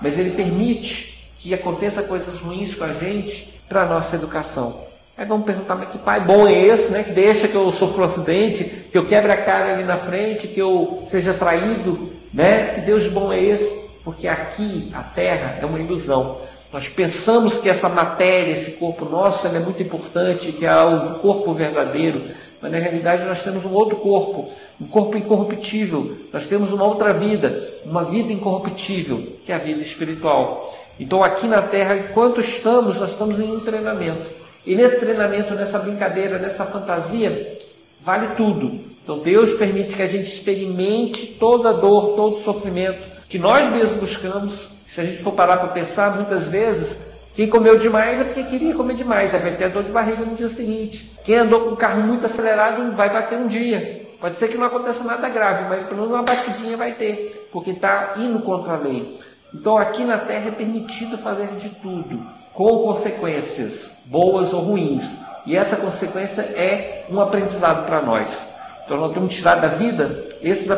mas 0.03 0.19
Ele 0.19 0.31
permite 0.33 1.31
que 1.39 1.55
aconteça 1.55 2.03
coisas 2.03 2.39
ruins 2.39 2.75
com 2.75 2.85
a 2.85 2.93
gente 2.93 3.61
para 3.69 3.83
a 3.83 3.87
nossa 3.87 4.17
educação. 4.17 4.85
Aí 5.17 5.25
vamos 5.25 5.47
perguntar, 5.47 5.75
mas 5.75 5.91
que 5.91 5.99
pai 5.99 6.21
bom 6.21 6.47
é 6.47 6.53
esse, 6.53 6.93
né? 6.93 7.05
Que 7.05 7.13
deixa 7.13 7.49
que 7.49 7.55
eu 7.55 7.73
sofra 7.73 8.03
um 8.03 8.05
acidente, 8.05 8.65
que 8.65 8.97
eu 8.97 9.07
quebre 9.07 9.33
a 9.33 9.37
cara 9.37 9.75
ali 9.75 9.85
na 9.85 9.97
frente, 9.97 10.49
que 10.49 10.61
eu 10.61 11.05
seja 11.07 11.33
traído, 11.33 12.11
né? 12.33 12.75
Que 12.75 12.81
Deus 12.83 13.07
bom 13.07 13.33
é 13.33 13.43
esse? 13.43 13.89
Porque 14.05 14.29
aqui 14.29 14.91
a 14.95 15.03
terra 15.03 15.59
é 15.61 15.67
uma 15.67 15.79
ilusão. 15.79 16.41
Nós 16.73 16.89
pensamos 16.89 17.59
que 17.59 17.69
essa 17.69 17.89
matéria, 17.89 18.53
esse 18.53 18.79
corpo 18.79 19.05
nosso, 19.05 19.47
é 19.47 19.59
muito 19.59 19.83
importante, 19.83 20.53
que 20.53 20.65
é 20.65 20.83
o 20.83 21.19
corpo 21.19 21.53
verdadeiro, 21.53 22.31
mas 22.63 22.71
na 22.71 22.79
realidade 22.79 23.25
nós 23.25 23.43
temos 23.43 23.65
um 23.65 23.73
outro 23.73 23.97
corpo, 23.97 24.49
um 24.81 24.87
corpo 24.87 25.17
incorruptível. 25.17 26.17
Nós 26.33 26.47
temos 26.47 26.73
uma 26.73 26.85
outra 26.85 27.13
vida, 27.13 27.61
uma 27.85 28.05
vida 28.05 28.33
incorruptível, 28.33 29.37
que 29.45 29.51
é 29.51 29.55
a 29.57 29.59
vida 29.59 29.81
espiritual. 29.81 30.73
Então 30.99 31.25
aqui 31.25 31.49
na 31.49 31.63
Terra, 31.63 31.97
enquanto 31.97 32.41
estamos, 32.41 33.01
nós 33.01 33.11
estamos 33.11 33.41
em 33.41 33.51
um 33.51 33.61
treinamento. 33.61 34.31
E 34.65 34.77
nesse 34.77 35.01
treinamento, 35.01 35.55
nessa 35.55 35.79
brincadeira, 35.79 36.39
nessa 36.39 36.67
fantasia, 36.67 37.59
vale 38.01 38.37
tudo. 38.37 38.79
Então 39.03 39.19
Deus 39.19 39.55
permite 39.55 39.97
que 39.97 40.03
a 40.03 40.07
gente 40.07 40.29
experimente 40.29 41.27
toda 41.27 41.71
a 41.71 41.73
dor, 41.73 42.15
todo 42.15 42.35
o 42.35 42.41
sofrimento 42.41 43.09
que 43.29 43.39
nós 43.39 43.71
mesmos 43.73 43.99
buscamos 43.99 44.80
se 44.91 45.01
a 45.01 45.05
gente 45.05 45.23
for 45.23 45.31
parar 45.35 45.59
para 45.59 45.69
pensar, 45.69 46.17
muitas 46.17 46.49
vezes, 46.49 47.13
quem 47.33 47.49
comeu 47.49 47.79
demais 47.79 48.21
é 48.21 48.25
porque 48.25 48.43
queria 48.43 48.75
comer 48.75 48.95
demais, 48.95 49.31
vai 49.31 49.55
ter 49.55 49.69
dor 49.71 49.85
de 49.85 49.93
barriga 49.93 50.25
no 50.25 50.35
dia 50.35 50.49
seguinte. 50.49 51.17
Quem 51.23 51.37
andou 51.37 51.61
com 51.61 51.71
o 51.75 51.77
carro 51.77 52.01
muito 52.01 52.27
acelerado 52.27 52.91
vai 52.91 53.09
bater 53.09 53.39
um 53.39 53.47
dia. 53.47 54.11
Pode 54.21 54.35
ser 54.35 54.49
que 54.49 54.59
não 54.59 54.67
aconteça 54.67 55.05
nada 55.05 55.29
grave, 55.29 55.69
mas 55.69 55.85
pelo 55.85 56.01
menos 56.01 56.13
uma 56.13 56.25
batidinha 56.25 56.77
vai 56.77 56.95
ter, 56.95 57.49
porque 57.53 57.71
está 57.71 58.15
indo 58.17 58.41
contra 58.41 58.73
a 58.73 58.79
lei. 58.79 59.17
Então 59.55 59.79
aqui 59.79 60.03
na 60.03 60.19
Terra 60.19 60.49
é 60.49 60.51
permitido 60.51 61.17
fazer 61.17 61.47
de 61.51 61.69
tudo, 61.69 62.27
com 62.53 62.83
consequências, 62.83 64.03
boas 64.07 64.53
ou 64.53 64.61
ruins. 64.61 65.21
E 65.47 65.57
essa 65.57 65.77
consequência 65.77 66.43
é 66.43 67.07
um 67.09 67.21
aprendizado 67.21 67.87
para 67.87 68.03
nós. 68.03 68.53
Então 68.85 68.97
nós 68.97 69.15
temos 69.15 69.33
que 69.33 69.39
tirar 69.39 69.55
da 69.55 69.69
vida 69.69 70.27
esses 70.43 70.69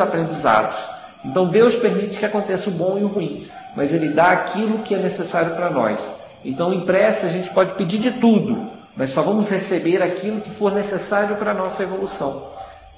aprendizados. 0.00 0.96
Então 1.26 1.48
Deus 1.48 1.76
permite 1.76 2.18
que 2.18 2.24
aconteça 2.24 2.70
o 2.70 2.72
bom 2.72 2.96
e 2.98 3.04
o 3.04 3.08
ruim, 3.08 3.46
mas 3.74 3.92
Ele 3.92 4.08
dá 4.08 4.30
aquilo 4.30 4.78
que 4.78 4.94
é 4.94 4.98
necessário 4.98 5.54
para 5.56 5.68
nós. 5.68 6.24
Então, 6.44 6.72
em 6.72 6.86
prece, 6.86 7.26
a 7.26 7.28
gente 7.28 7.50
pode 7.50 7.74
pedir 7.74 7.98
de 7.98 8.12
tudo, 8.12 8.70
mas 8.96 9.10
só 9.10 9.20
vamos 9.22 9.50
receber 9.50 10.00
aquilo 10.00 10.40
que 10.40 10.50
for 10.50 10.72
necessário 10.72 11.36
para 11.36 11.50
a 11.50 11.54
nossa 11.54 11.82
evolução. 11.82 12.50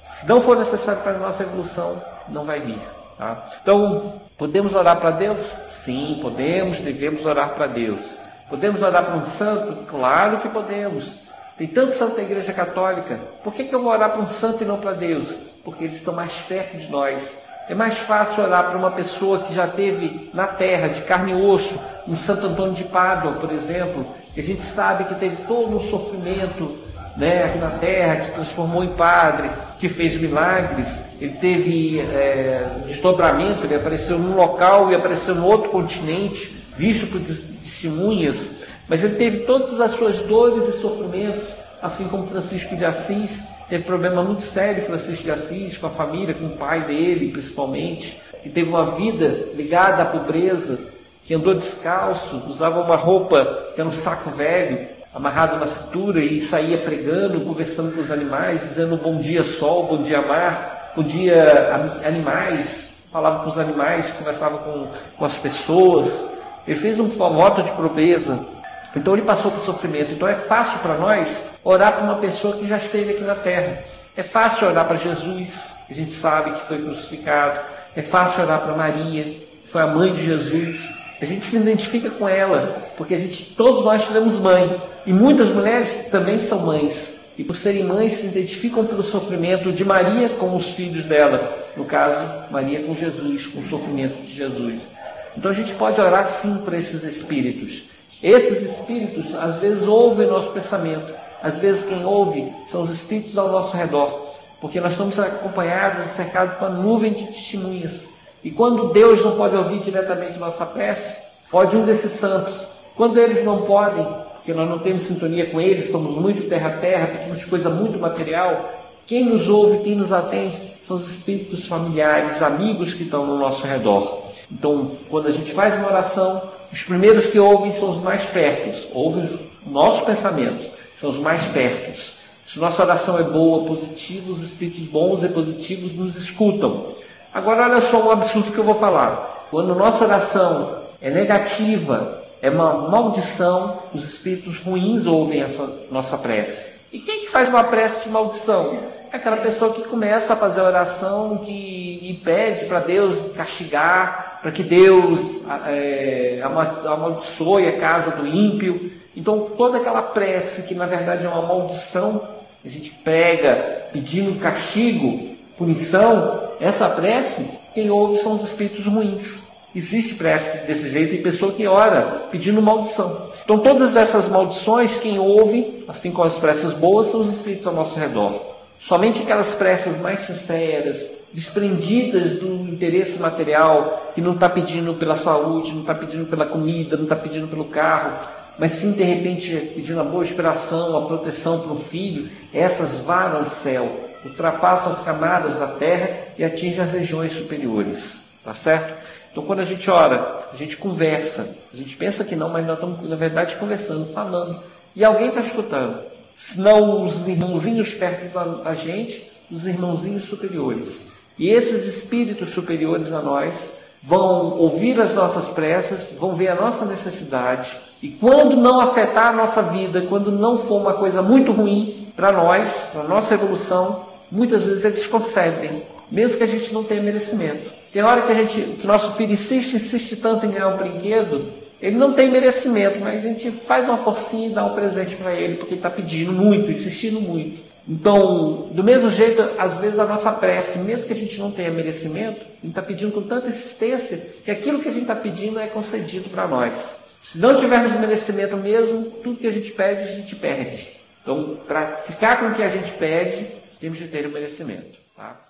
Se 0.03 0.29
não 0.29 0.39
for 0.39 0.55
necessário 0.55 1.01
para 1.01 1.13
a 1.13 1.17
nossa 1.17 1.41
evolução, 1.41 2.01
não 2.27 2.45
vai 2.45 2.59
vir. 2.59 2.79
Tá? 3.17 3.45
Então, 3.61 4.21
podemos 4.37 4.75
orar 4.75 4.97
para 4.97 5.11
Deus? 5.11 5.51
Sim, 5.71 6.19
podemos, 6.21 6.79
devemos 6.79 7.25
orar 7.25 7.55
para 7.55 7.65
Deus. 7.65 8.17
Podemos 8.47 8.83
orar 8.83 9.03
para 9.03 9.15
um 9.15 9.25
santo? 9.25 9.85
Claro 9.87 10.37
que 10.37 10.49
podemos. 10.49 11.21
Tem 11.57 11.67
tanto 11.67 11.93
santo 11.93 12.17
na 12.17 12.23
Igreja 12.23 12.53
Católica. 12.53 13.19
Por 13.43 13.53
que, 13.53 13.65
que 13.65 13.73
eu 13.73 13.81
vou 13.81 13.91
orar 13.91 14.11
para 14.11 14.21
um 14.21 14.27
santo 14.27 14.63
e 14.63 14.67
não 14.67 14.77
para 14.77 14.93
Deus? 14.93 15.29
Porque 15.63 15.83
eles 15.83 15.97
estão 15.97 16.13
mais 16.13 16.33
perto 16.41 16.77
de 16.77 16.89
nós. 16.89 17.48
É 17.69 17.75
mais 17.75 17.99
fácil 17.99 18.43
orar 18.43 18.67
para 18.67 18.79
uma 18.79 18.89
pessoa 18.89 19.43
que 19.43 19.53
já 19.53 19.67
teve 19.67 20.31
na 20.33 20.47
terra, 20.47 20.87
de 20.87 21.03
carne 21.03 21.33
e 21.33 21.35
osso, 21.35 21.79
um 22.07 22.15
Santo 22.15 22.47
Antônio 22.47 22.73
de 22.73 22.85
Pádua, 22.85 23.33
por 23.33 23.51
exemplo, 23.51 24.07
que 24.33 24.39
a 24.39 24.43
gente 24.43 24.63
sabe 24.63 25.03
que 25.03 25.13
teve 25.13 25.43
todo 25.43 25.75
um 25.75 25.79
sofrimento 25.79 26.79
né, 27.15 27.43
aqui 27.43 27.59
na 27.59 27.69
terra, 27.69 28.15
que 28.15 28.25
se 28.25 28.31
transformou 28.31 28.83
em 28.83 28.95
padre, 28.95 29.51
que 29.77 29.87
fez 29.87 30.19
milagres, 30.19 30.87
ele 31.21 31.33
teve 31.33 31.99
é, 31.99 32.81
desdobramento, 32.87 33.63
ele 33.65 33.75
apareceu 33.75 34.17
num 34.17 34.35
local 34.35 34.91
e 34.91 34.95
apareceu 34.95 35.35
no 35.35 35.45
outro 35.45 35.69
continente, 35.69 36.65
visto 36.75 37.05
por 37.05 37.21
testemunhas, 37.21 38.49
mas 38.87 39.03
ele 39.03 39.15
teve 39.15 39.41
todas 39.41 39.79
as 39.79 39.91
suas 39.91 40.23
dores 40.23 40.67
e 40.67 40.73
sofrimentos, 40.73 41.45
assim 41.83 42.07
como 42.07 42.25
Francisco 42.25 42.75
de 42.75 42.83
Assis, 42.83 43.58
Teve 43.69 43.83
problema 43.83 44.23
muito 44.23 44.41
sério 44.41 44.83
Francisco 44.83 45.23
de 45.23 45.31
Assis 45.31 45.77
com 45.77 45.85
a 45.85 45.91
família, 45.91 46.33
com 46.33 46.47
o 46.47 46.57
pai 46.57 46.85
dele, 46.85 47.31
principalmente, 47.31 48.19
que 48.41 48.49
teve 48.49 48.67
uma 48.67 48.83
vida 48.83 49.49
ligada 49.53 50.01
à 50.01 50.05
pobreza, 50.07 50.91
que 51.23 51.35
andou 51.35 51.53
descalço, 51.53 52.43
usava 52.47 52.81
uma 52.81 52.95
roupa 52.95 53.69
que 53.75 53.79
era 53.79 53.87
um 53.87 53.91
saco 53.91 54.31
velho, 54.31 54.87
amarrado 55.13 55.59
na 55.59 55.67
cintura 55.67 56.19
e 56.19 56.41
saía 56.41 56.79
pregando, 56.79 57.41
conversando 57.41 57.93
com 57.93 58.01
os 58.01 58.09
animais, 58.09 58.61
dizendo 58.61 58.97
bom 58.97 59.19
dia 59.19 59.43
sol, 59.43 59.83
bom 59.83 60.01
dia 60.01 60.19
mar, 60.19 60.93
bom 60.95 61.03
dia 61.03 62.01
animais, 62.03 63.05
falava 63.11 63.43
com 63.43 63.49
os 63.49 63.59
animais, 63.59 64.09
conversava 64.11 64.57
com, 64.57 64.87
com 65.15 65.25
as 65.25 65.37
pessoas. 65.37 66.39
Ele 66.65 66.77
fez 66.77 66.99
um 66.99 67.07
voto 67.07 67.61
de 67.61 67.71
pobreza. 67.73 68.47
Então 68.95 69.13
ele 69.13 69.23
passou 69.23 69.51
por 69.51 69.61
sofrimento. 69.61 70.13
Então 70.13 70.27
é 70.27 70.35
fácil 70.35 70.79
para 70.79 70.95
nós 70.95 71.51
orar 71.63 71.93
para 71.93 72.03
uma 72.03 72.17
pessoa 72.17 72.57
que 72.57 72.67
já 72.67 72.77
esteve 72.77 73.13
aqui 73.13 73.23
na 73.23 73.35
terra. 73.35 73.83
É 74.15 74.23
fácil 74.23 74.67
orar 74.67 74.85
para 74.85 74.95
Jesus, 74.95 75.75
que 75.87 75.93
a 75.93 75.95
gente 75.95 76.11
sabe 76.11 76.51
que 76.51 76.61
foi 76.61 76.79
crucificado. 76.79 77.59
É 77.95 78.01
fácil 78.01 78.43
orar 78.43 78.61
para 78.61 78.75
Maria, 78.75 79.23
que 79.23 79.67
foi 79.67 79.81
a 79.81 79.87
mãe 79.87 80.13
de 80.13 80.25
Jesus. 80.25 80.99
A 81.21 81.25
gente 81.25 81.43
se 81.43 81.57
identifica 81.57 82.09
com 82.09 82.27
ela, 82.27 82.91
porque 82.97 83.13
a 83.13 83.17
gente, 83.17 83.55
todos 83.55 83.83
nós 83.83 84.05
tivemos 84.05 84.39
mãe. 84.39 84.81
E 85.05 85.13
muitas 85.13 85.49
mulheres 85.49 86.07
também 86.09 86.37
são 86.37 86.65
mães. 86.65 87.19
E 87.37 87.43
por 87.43 87.55
serem 87.55 87.83
mães, 87.83 88.15
se 88.15 88.27
identificam 88.27 88.85
pelo 88.85 89.03
sofrimento 89.03 89.71
de 89.71 89.85
Maria 89.85 90.29
com 90.29 90.55
os 90.55 90.71
filhos 90.71 91.05
dela. 91.05 91.57
No 91.77 91.85
caso, 91.85 92.51
Maria 92.51 92.83
com 92.83 92.93
Jesus, 92.93 93.47
com 93.47 93.61
o 93.61 93.65
sofrimento 93.65 94.21
de 94.21 94.33
Jesus. 94.33 94.93
Então 95.37 95.49
a 95.49 95.53
gente 95.53 95.73
pode 95.75 96.01
orar 96.01 96.25
sim 96.25 96.57
para 96.65 96.77
esses 96.77 97.03
espíritos. 97.03 97.85
Esses 98.21 98.61
espíritos 98.61 99.33
às 99.35 99.57
vezes 99.57 99.87
ouvem 99.87 100.27
nosso 100.27 100.51
pensamento. 100.51 101.13
Às 101.41 101.57
vezes 101.57 101.85
quem 101.85 102.05
ouve 102.05 102.53
são 102.69 102.81
os 102.81 102.91
espíritos 102.91 103.37
ao 103.37 103.49
nosso 103.49 103.75
redor. 103.77 104.27
Porque 104.59 104.81
nós 104.81 104.91
estamos 104.91 105.17
acompanhados 105.17 106.05
e 106.05 106.09
cercados 106.09 106.55
por 106.55 106.67
uma 106.67 106.77
nuvem 106.77 107.13
de 107.13 107.27
testemunhas. 107.27 108.09
E 108.43 108.51
quando 108.51 108.91
Deus 108.91 109.23
não 109.23 109.37
pode 109.37 109.55
ouvir 109.55 109.79
diretamente 109.79 110.37
nossa 110.37 110.65
prece, 110.65 111.29
pode 111.49 111.75
um 111.77 111.85
desses 111.85 112.11
santos. 112.11 112.67
Quando 112.95 113.17
eles 113.17 113.45
não 113.45 113.61
podem, 113.61 114.05
porque 114.35 114.53
nós 114.53 114.69
não 114.69 114.79
temos 114.79 115.03
sintonia 115.03 115.49
com 115.49 115.61
eles, 115.61 115.89
somos 115.89 116.15
muito 116.15 116.49
terra-terra, 116.49 117.07
pedimos 117.07 117.45
coisa 117.45 117.69
muito 117.69 117.97
material, 117.97 118.69
quem 119.05 119.25
nos 119.25 119.47
ouve, 119.47 119.79
quem 119.79 119.95
nos 119.95 120.11
atende, 120.11 120.57
são 120.83 120.97
os 120.97 121.09
espíritos 121.09 121.67
familiares, 121.67 122.41
amigos 122.41 122.93
que 122.93 123.03
estão 123.03 123.25
no 123.25 123.37
nosso 123.37 123.65
redor. 123.65 124.23
Então, 124.51 124.97
quando 125.09 125.27
a 125.27 125.31
gente 125.31 125.53
faz 125.53 125.75
uma 125.75 125.87
oração, 125.87 126.49
os 126.71 126.83
primeiros 126.83 127.27
que 127.27 127.39
ouvem 127.39 127.71
são 127.71 127.89
os 127.89 128.01
mais 128.01 128.25
pertos, 128.25 128.87
ouvem 128.93 129.23
os 129.23 129.39
nossos 129.65 130.01
pensamentos, 130.01 130.69
são 130.95 131.09
os 131.09 131.17
mais 131.17 131.45
pertos. 131.45 132.17
Se 132.45 132.59
nossa 132.59 132.83
oração 132.83 133.19
é 133.19 133.23
boa, 133.23 133.65
positiva, 133.65 134.31
os 134.31 134.41
espíritos 134.41 134.83
bons 134.83 135.23
e 135.23 135.29
positivos 135.29 135.95
nos 135.95 136.15
escutam. 136.15 136.93
Agora, 137.33 137.65
olha 137.65 137.81
só 137.81 138.07
um 138.07 138.11
absurdo 138.11 138.51
que 138.51 138.57
eu 138.57 138.63
vou 138.63 138.75
falar. 138.75 139.47
Quando 139.51 139.75
nossa 139.75 140.05
oração 140.05 140.83
é 140.99 141.11
negativa, 141.11 142.23
é 142.41 142.49
uma 142.49 142.89
maldição, 142.89 143.83
os 143.93 144.03
espíritos 144.03 144.57
ruins 144.57 145.05
ouvem 145.05 145.41
essa 145.41 145.85
nossa 145.91 146.17
prece. 146.17 146.79
E 146.91 146.99
quem 146.99 147.21
que 147.21 147.29
faz 147.29 147.49
uma 147.49 147.63
prece 147.63 148.05
de 148.05 148.09
maldição? 148.09 148.89
é 149.11 149.17
aquela 149.17 149.37
pessoa 149.37 149.73
que 149.73 149.83
começa 149.83 150.33
a 150.33 150.35
fazer 150.35 150.61
oração 150.61 151.37
que, 151.39 151.99
e 152.01 152.21
pede 152.23 152.65
para 152.65 152.79
Deus 152.79 153.33
castigar, 153.35 154.28
para 154.41 154.51
que 154.51 154.63
Deus 154.63 155.43
é, 155.67 156.41
amaldiçoe 156.85 157.67
a 157.67 157.77
casa 157.77 158.17
do 158.17 158.27
ímpio. 158.27 158.91
Então, 159.15 159.51
toda 159.57 159.79
aquela 159.79 160.01
prece 160.01 160.63
que 160.63 160.75
na 160.75 160.85
verdade 160.85 161.25
é 161.25 161.29
uma 161.29 161.41
maldição, 161.41 162.27
a 162.63 162.67
gente 162.67 162.91
prega 162.91 163.87
pedindo 163.91 164.39
castigo, 164.39 165.35
punição, 165.57 166.49
essa 166.59 166.89
prece, 166.89 167.49
quem 167.73 167.89
ouve 167.89 168.19
são 168.19 168.33
os 168.33 168.43
espíritos 168.43 168.85
ruins. 168.85 169.49
Existe 169.75 170.15
prece 170.15 170.65
desse 170.65 170.89
jeito 170.89 171.13
e 171.13 171.21
pessoa 171.21 171.53
que 171.53 171.67
ora 171.67 172.27
pedindo 172.31 172.61
maldição. 172.61 173.29
Então, 173.43 173.59
todas 173.59 173.95
essas 173.95 174.27
maldições, 174.29 174.97
quem 174.97 175.19
ouve, 175.19 175.83
assim 175.87 176.11
como 176.11 176.25
as 176.25 176.37
preces 176.37 176.73
boas, 176.73 177.07
são 177.07 177.21
os 177.21 177.33
espíritos 177.33 177.67
ao 177.67 177.73
nosso 177.73 177.99
redor. 177.99 178.57
Somente 178.77 179.21
aquelas 179.21 179.53
preces 179.53 179.99
mais 179.99 180.19
sinceras, 180.19 181.18
desprendidas 181.33 182.39
do 182.39 182.67
interesse 182.67 183.19
material, 183.19 184.11
que 184.15 184.21
não 184.21 184.33
está 184.33 184.49
pedindo 184.49 184.93
pela 184.95 185.15
saúde, 185.15 185.73
não 185.73 185.81
está 185.81 185.93
pedindo 185.93 186.25
pela 186.25 186.45
comida, 186.45 186.95
não 186.95 187.03
está 187.03 187.15
pedindo 187.15 187.47
pelo 187.47 187.65
carro, 187.65 188.27
mas 188.57 188.71
sim 188.73 188.91
de 188.91 189.03
repente 189.03 189.71
pedindo 189.75 189.99
a 189.99 190.03
boa 190.03 190.23
inspiração, 190.23 190.97
a 190.97 191.05
proteção 191.05 191.61
para 191.61 191.71
o 191.71 191.75
filho, 191.75 192.29
essas 192.53 193.01
vão 193.01 193.37
ao 193.37 193.47
céu, 193.47 194.09
ultrapassam 194.25 194.91
as 194.91 195.03
camadas 195.03 195.59
da 195.59 195.67
terra 195.67 196.29
e 196.37 196.43
atingem 196.43 196.83
as 196.83 196.91
regiões 196.91 197.31
superiores. 197.31 198.27
Tá 198.43 198.53
certo? 198.53 198.95
Então 199.31 199.43
quando 199.43 199.59
a 199.59 199.65
gente 199.65 199.89
ora, 199.89 200.37
a 200.51 200.55
gente 200.55 200.77
conversa, 200.77 201.57
a 201.71 201.75
gente 201.75 201.95
pensa 201.95 202.23
que 202.23 202.35
não, 202.35 202.49
mas 202.49 202.65
nós 202.65 202.75
estamos 202.75 203.07
na 203.07 203.15
verdade 203.15 203.55
conversando, 203.57 204.05
falando, 204.07 204.63
e 204.95 205.05
alguém 205.05 205.27
está 205.27 205.41
escutando 205.41 206.09
não 206.57 207.03
os 207.03 207.27
irmãozinhos 207.27 207.93
perto 207.93 208.33
da 208.63 208.73
gente, 208.73 209.31
os 209.51 209.65
irmãozinhos 209.67 210.23
superiores. 210.23 211.07
E 211.39 211.49
esses 211.49 211.87
espíritos 211.87 212.49
superiores 212.49 213.13
a 213.13 213.21
nós 213.21 213.55
vão 214.03 214.57
ouvir 214.57 214.99
as 214.99 215.15
nossas 215.15 215.47
preces, 215.47 216.15
vão 216.19 216.35
ver 216.35 216.49
a 216.49 216.55
nossa 216.55 216.85
necessidade. 216.85 217.77
E 218.03 218.09
quando 218.09 218.57
não 218.57 218.81
afetar 218.81 219.27
a 219.27 219.35
nossa 219.35 219.61
vida, 219.61 220.01
quando 220.01 220.31
não 220.31 220.57
for 220.57 220.81
uma 220.81 220.95
coisa 220.95 221.21
muito 221.21 221.53
ruim 221.53 222.07
para 222.15 222.31
nós, 222.31 222.89
para 222.91 223.01
a 223.01 223.07
nossa 223.07 223.33
evolução, 223.33 224.05
muitas 224.29 224.63
vezes 224.63 224.83
eles 224.83 225.07
concedem, 225.07 225.83
mesmo 226.11 226.37
que 226.37 226.43
a 226.43 226.47
gente 226.47 226.73
não 226.73 226.83
tenha 226.83 227.01
merecimento. 227.01 227.71
Tem 227.91 228.01
hora 228.01 228.21
que 228.21 228.31
a 228.31 228.35
gente, 228.35 228.61
que 228.61 228.85
nosso 228.85 229.13
filho 229.13 229.33
insiste, 229.33 229.75
insiste 229.75 230.17
tanto 230.17 230.45
em 230.45 230.51
ganhar 230.51 230.67
um 230.67 230.77
brinquedo, 230.77 231.53
ele 231.81 231.95
não 231.95 232.13
tem 232.13 232.29
merecimento, 232.29 232.99
mas 232.99 233.25
a 233.25 233.29
gente 233.29 233.49
faz 233.51 233.87
uma 233.87 233.97
forcinha 233.97 234.49
e 234.49 234.51
dá 234.51 234.65
um 234.65 234.75
presente 234.75 235.15
para 235.15 235.33
ele, 235.33 235.55
porque 235.55 235.73
ele 235.73 235.79
está 235.79 235.89
pedindo 235.89 236.33
muito, 236.33 236.69
insistindo 236.69 237.21
muito. 237.21 237.61
Então, 237.89 238.69
do 238.71 238.83
mesmo 238.83 239.09
jeito, 239.09 239.41
às 239.57 239.79
vezes 239.79 239.97
a 239.97 240.05
nossa 240.05 240.31
prece, 240.33 240.77
mesmo 240.79 241.07
que 241.07 241.13
a 241.13 241.15
gente 241.15 241.39
não 241.39 241.51
tenha 241.51 241.71
merecimento, 241.71 242.41
a 242.41 242.61
gente 242.61 242.67
está 242.67 242.83
pedindo 242.83 243.11
com 243.11 243.23
tanta 243.23 243.47
insistência 243.47 244.17
que 244.45 244.51
aquilo 244.51 244.79
que 244.79 244.87
a 244.87 244.91
gente 244.91 245.01
está 245.01 245.15
pedindo 245.15 245.59
é 245.59 245.65
concedido 245.65 246.29
para 246.29 246.47
nós. 246.47 247.03
Se 247.19 247.39
não 247.39 247.55
tivermos 247.55 247.91
merecimento 247.93 248.55
mesmo, 248.55 249.09
tudo 249.23 249.39
que 249.39 249.47
a 249.47 249.51
gente 249.51 249.71
pede, 249.71 250.03
a 250.03 250.05
gente 250.05 250.35
perde. 250.35 250.99
Então, 251.23 251.59
para 251.67 251.87
ficar 251.87 252.39
com 252.39 252.49
o 252.49 252.53
que 252.53 252.61
a 252.61 252.69
gente 252.69 252.91
pede, 252.91 253.47
temos 253.79 253.97
de 253.97 254.07
ter 254.07 254.27
o 254.27 254.31
merecimento. 254.31 254.99
Tá? 255.17 255.48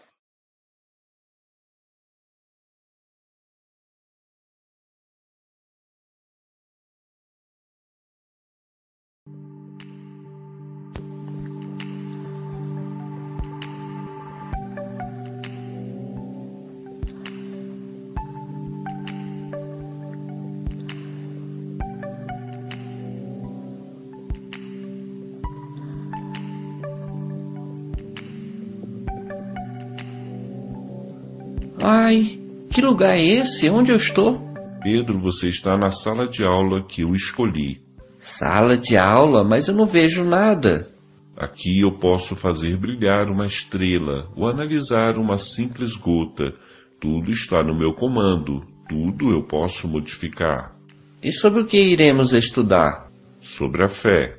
Ai, 31.92 32.40
que 32.70 32.82
lugar 32.82 33.16
é 33.18 33.40
esse? 33.40 33.68
Onde 33.68 33.92
eu 33.92 33.96
estou? 33.96 34.40
Pedro, 34.84 35.20
você 35.20 35.48
está 35.48 35.76
na 35.76 35.90
sala 35.90 36.28
de 36.28 36.46
aula 36.46 36.84
que 36.84 37.02
eu 37.02 37.16
escolhi. 37.16 37.82
Sala 38.16 38.78
de 38.78 38.96
aula? 38.96 39.44
Mas 39.44 39.68
eu 39.68 39.74
não 39.74 39.86
vejo 39.86 40.24
nada. 40.24 40.88
Aqui 41.36 41.80
eu 41.80 41.98
posso 41.98 42.36
fazer 42.36 42.78
brilhar 42.78 43.28
uma 43.32 43.48
estrela 43.48 44.30
ou 44.36 44.48
analisar 44.48 45.18
uma 45.18 45.40
simples 45.40 45.98
gota. 45.98 46.54
Tudo 47.02 47.32
está 47.32 47.64
no 47.64 47.76
meu 47.76 47.96
comando. 47.96 48.64
Tudo 48.88 49.32
eu 49.32 49.42
posso 49.48 49.88
modificar. 49.88 50.76
E 51.24 51.32
sobre 51.32 51.62
o 51.62 51.66
que 51.66 51.82
iremos 51.82 52.36
estudar? 52.36 53.10
Sobre 53.42 53.84
a 53.84 53.90
fé. 53.90 54.38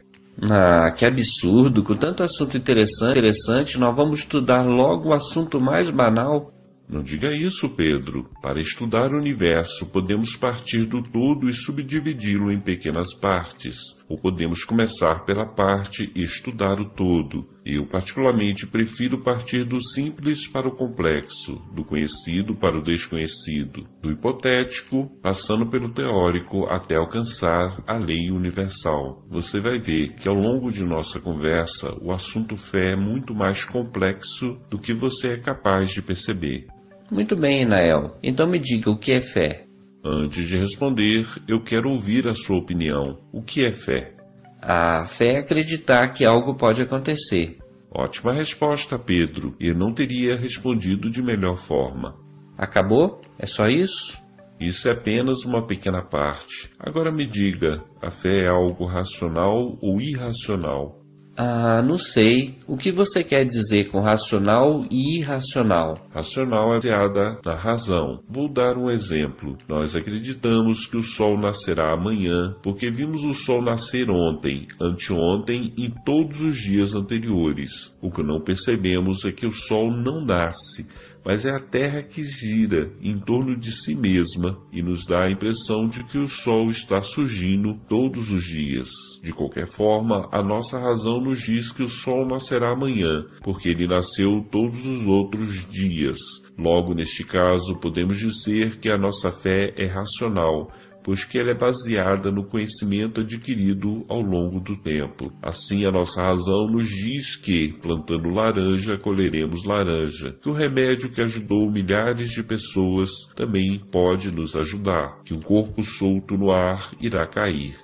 Ah, 0.48 0.92
que 0.92 1.04
absurdo! 1.04 1.82
Com 1.82 1.96
tanto 1.96 2.22
assunto 2.22 2.56
interessante, 2.56 3.18
interessante, 3.18 3.76
nós 3.76 3.96
vamos 3.96 4.20
estudar 4.20 4.62
logo 4.62 5.08
o 5.08 5.14
assunto 5.14 5.60
mais 5.60 5.90
banal. 5.90 6.52
Não 6.90 7.02
diga 7.02 7.32
isso, 7.32 7.68
Pedro. 7.68 8.28
Para 8.42 8.60
estudar 8.60 9.12
o 9.12 9.16
universo, 9.16 9.86
podemos 9.86 10.34
partir 10.34 10.86
do 10.86 11.00
todo 11.00 11.48
e 11.48 11.54
subdividi-lo 11.54 12.50
em 12.50 12.60
pequenas 12.60 13.14
partes, 13.14 13.96
ou 14.08 14.18
podemos 14.20 14.64
começar 14.64 15.24
pela 15.24 15.46
parte 15.46 16.10
e 16.16 16.24
estudar 16.24 16.80
o 16.80 16.90
todo. 16.90 17.46
Eu, 17.64 17.86
particularmente, 17.86 18.66
prefiro 18.66 19.22
partir 19.22 19.62
do 19.62 19.80
simples 19.80 20.48
para 20.48 20.66
o 20.66 20.74
complexo, 20.74 21.62
do 21.72 21.84
conhecido 21.84 22.56
para 22.56 22.76
o 22.76 22.82
desconhecido, 22.82 23.86
do 24.02 24.10
hipotético, 24.10 25.08
passando 25.22 25.70
pelo 25.70 25.92
teórico 25.92 26.66
até 26.68 26.96
alcançar 26.96 27.84
a 27.86 27.96
lei 27.98 28.32
universal. 28.32 29.24
Você 29.30 29.60
vai 29.60 29.78
ver 29.78 30.08
que 30.16 30.28
ao 30.28 30.34
longo 30.34 30.68
de 30.70 30.84
nossa 30.84 31.20
conversa, 31.20 31.88
o 32.02 32.10
assunto 32.10 32.56
fé 32.56 32.94
é 32.94 32.96
muito 32.96 33.32
mais 33.32 33.62
complexo 33.64 34.58
do 34.68 34.76
que 34.76 34.92
você 34.92 35.34
é 35.34 35.38
capaz 35.38 35.90
de 35.90 36.02
perceber. 36.02 36.66
Muito 37.10 37.36
bem, 37.36 37.66
Nael. 37.66 38.16
Então 38.22 38.46
me 38.46 38.58
diga 38.58 38.90
o 38.90 38.98
que 38.98 39.12
é 39.12 39.20
fé. 39.20 39.66
Antes 40.04 40.46
de 40.46 40.56
responder, 40.56 41.26
eu 41.48 41.62
quero 41.62 41.90
ouvir 41.90 42.26
a 42.28 42.34
sua 42.34 42.58
opinião. 42.58 43.18
O 43.32 43.42
que 43.42 43.64
é 43.64 43.72
fé? 43.72 44.14
A 44.62 45.04
fé 45.06 45.34
é 45.34 45.38
acreditar 45.40 46.12
que 46.12 46.24
algo 46.24 46.54
pode 46.54 46.80
acontecer. 46.80 47.58
Ótima 47.92 48.32
resposta, 48.32 48.98
Pedro. 48.98 49.56
Eu 49.58 49.74
não 49.74 49.92
teria 49.92 50.36
respondido 50.36 51.10
de 51.10 51.20
melhor 51.22 51.56
forma. 51.56 52.14
Acabou? 52.56 53.20
É 53.38 53.46
só 53.46 53.64
isso? 53.64 54.20
Isso 54.60 54.88
é 54.88 54.92
apenas 54.92 55.44
uma 55.44 55.66
pequena 55.66 56.04
parte. 56.04 56.70
Agora 56.78 57.10
me 57.10 57.26
diga: 57.26 57.82
a 58.00 58.10
fé 58.10 58.44
é 58.44 58.48
algo 58.48 58.84
racional 58.84 59.76
ou 59.80 60.00
irracional? 60.00 60.99
Ah, 61.42 61.80
não 61.80 61.96
sei. 61.96 62.58
O 62.68 62.76
que 62.76 62.92
você 62.92 63.24
quer 63.24 63.46
dizer 63.46 63.88
com 63.88 64.02
racional 64.02 64.84
e 64.90 65.20
irracional? 65.20 65.94
Racional 66.14 66.74
é 66.74 66.74
baseada 66.74 67.40
na 67.42 67.54
razão. 67.54 68.22
Vou 68.28 68.46
dar 68.46 68.76
um 68.76 68.90
exemplo. 68.90 69.56
Nós 69.66 69.96
acreditamos 69.96 70.84
que 70.84 70.98
o 70.98 71.02
sol 71.02 71.38
nascerá 71.38 71.94
amanhã 71.94 72.54
porque 72.62 72.90
vimos 72.90 73.24
o 73.24 73.32
sol 73.32 73.64
nascer 73.64 74.10
ontem, 74.10 74.68
anteontem 74.78 75.72
e 75.78 75.90
todos 76.04 76.42
os 76.42 76.58
dias 76.58 76.94
anteriores. 76.94 77.96
O 78.02 78.10
que 78.10 78.22
não 78.22 78.42
percebemos 78.42 79.24
é 79.24 79.30
que 79.30 79.46
o 79.46 79.52
sol 79.52 79.90
não 79.90 80.22
nasce 80.22 80.90
mas 81.24 81.46
é 81.46 81.50
a 81.50 81.60
Terra 81.60 82.02
que 82.02 82.22
gira 82.22 82.92
em 83.00 83.18
torno 83.18 83.56
de 83.56 83.72
si 83.72 83.94
mesma 83.94 84.58
e 84.72 84.82
nos 84.82 85.06
dá 85.06 85.26
a 85.26 85.30
impressão 85.30 85.88
de 85.88 86.04
que 86.04 86.18
o 86.18 86.26
Sol 86.26 86.70
está 86.70 87.00
surgindo 87.00 87.78
todos 87.88 88.30
os 88.32 88.44
dias. 88.44 88.88
De 89.22 89.32
qualquer 89.32 89.66
forma, 89.66 90.28
a 90.32 90.42
nossa 90.42 90.78
razão 90.78 91.20
nos 91.20 91.40
diz 91.40 91.72
que 91.72 91.82
o 91.82 91.88
Sol 91.88 92.26
nascerá 92.26 92.72
amanhã, 92.72 93.26
porque 93.42 93.68
ele 93.68 93.86
nasceu 93.86 94.42
todos 94.50 94.84
os 94.86 95.06
outros 95.06 95.68
dias. 95.70 96.18
Logo, 96.58 96.94
neste 96.94 97.24
caso, 97.24 97.78
podemos 97.80 98.18
dizer 98.18 98.78
que 98.78 98.90
a 98.90 98.98
nossa 98.98 99.30
fé 99.30 99.72
é 99.76 99.86
racional, 99.86 100.70
pois 101.02 101.24
que 101.24 101.38
ela 101.38 101.50
é 101.50 101.58
baseada 101.58 102.30
no 102.30 102.44
conhecimento 102.44 103.20
adquirido 103.20 104.04
ao 104.08 104.20
longo 104.20 104.60
do 104.60 104.76
tempo. 104.76 105.32
Assim, 105.42 105.86
a 105.86 105.90
nossa 105.90 106.22
razão 106.22 106.66
nos 106.66 106.88
diz 106.88 107.36
que, 107.36 107.72
plantando 107.80 108.28
laranja, 108.28 108.98
colheremos 108.98 109.64
laranja, 109.64 110.36
que 110.40 110.48
o 110.48 110.52
remédio 110.52 111.10
que 111.10 111.22
ajudou 111.22 111.70
milhares 111.70 112.30
de 112.30 112.42
pessoas 112.42 113.10
também 113.34 113.80
pode 113.90 114.30
nos 114.30 114.56
ajudar, 114.56 115.22
que 115.24 115.34
um 115.34 115.40
corpo 115.40 115.82
solto 115.82 116.36
no 116.36 116.50
ar 116.50 116.90
irá 117.00 117.26
cair. 117.26 117.76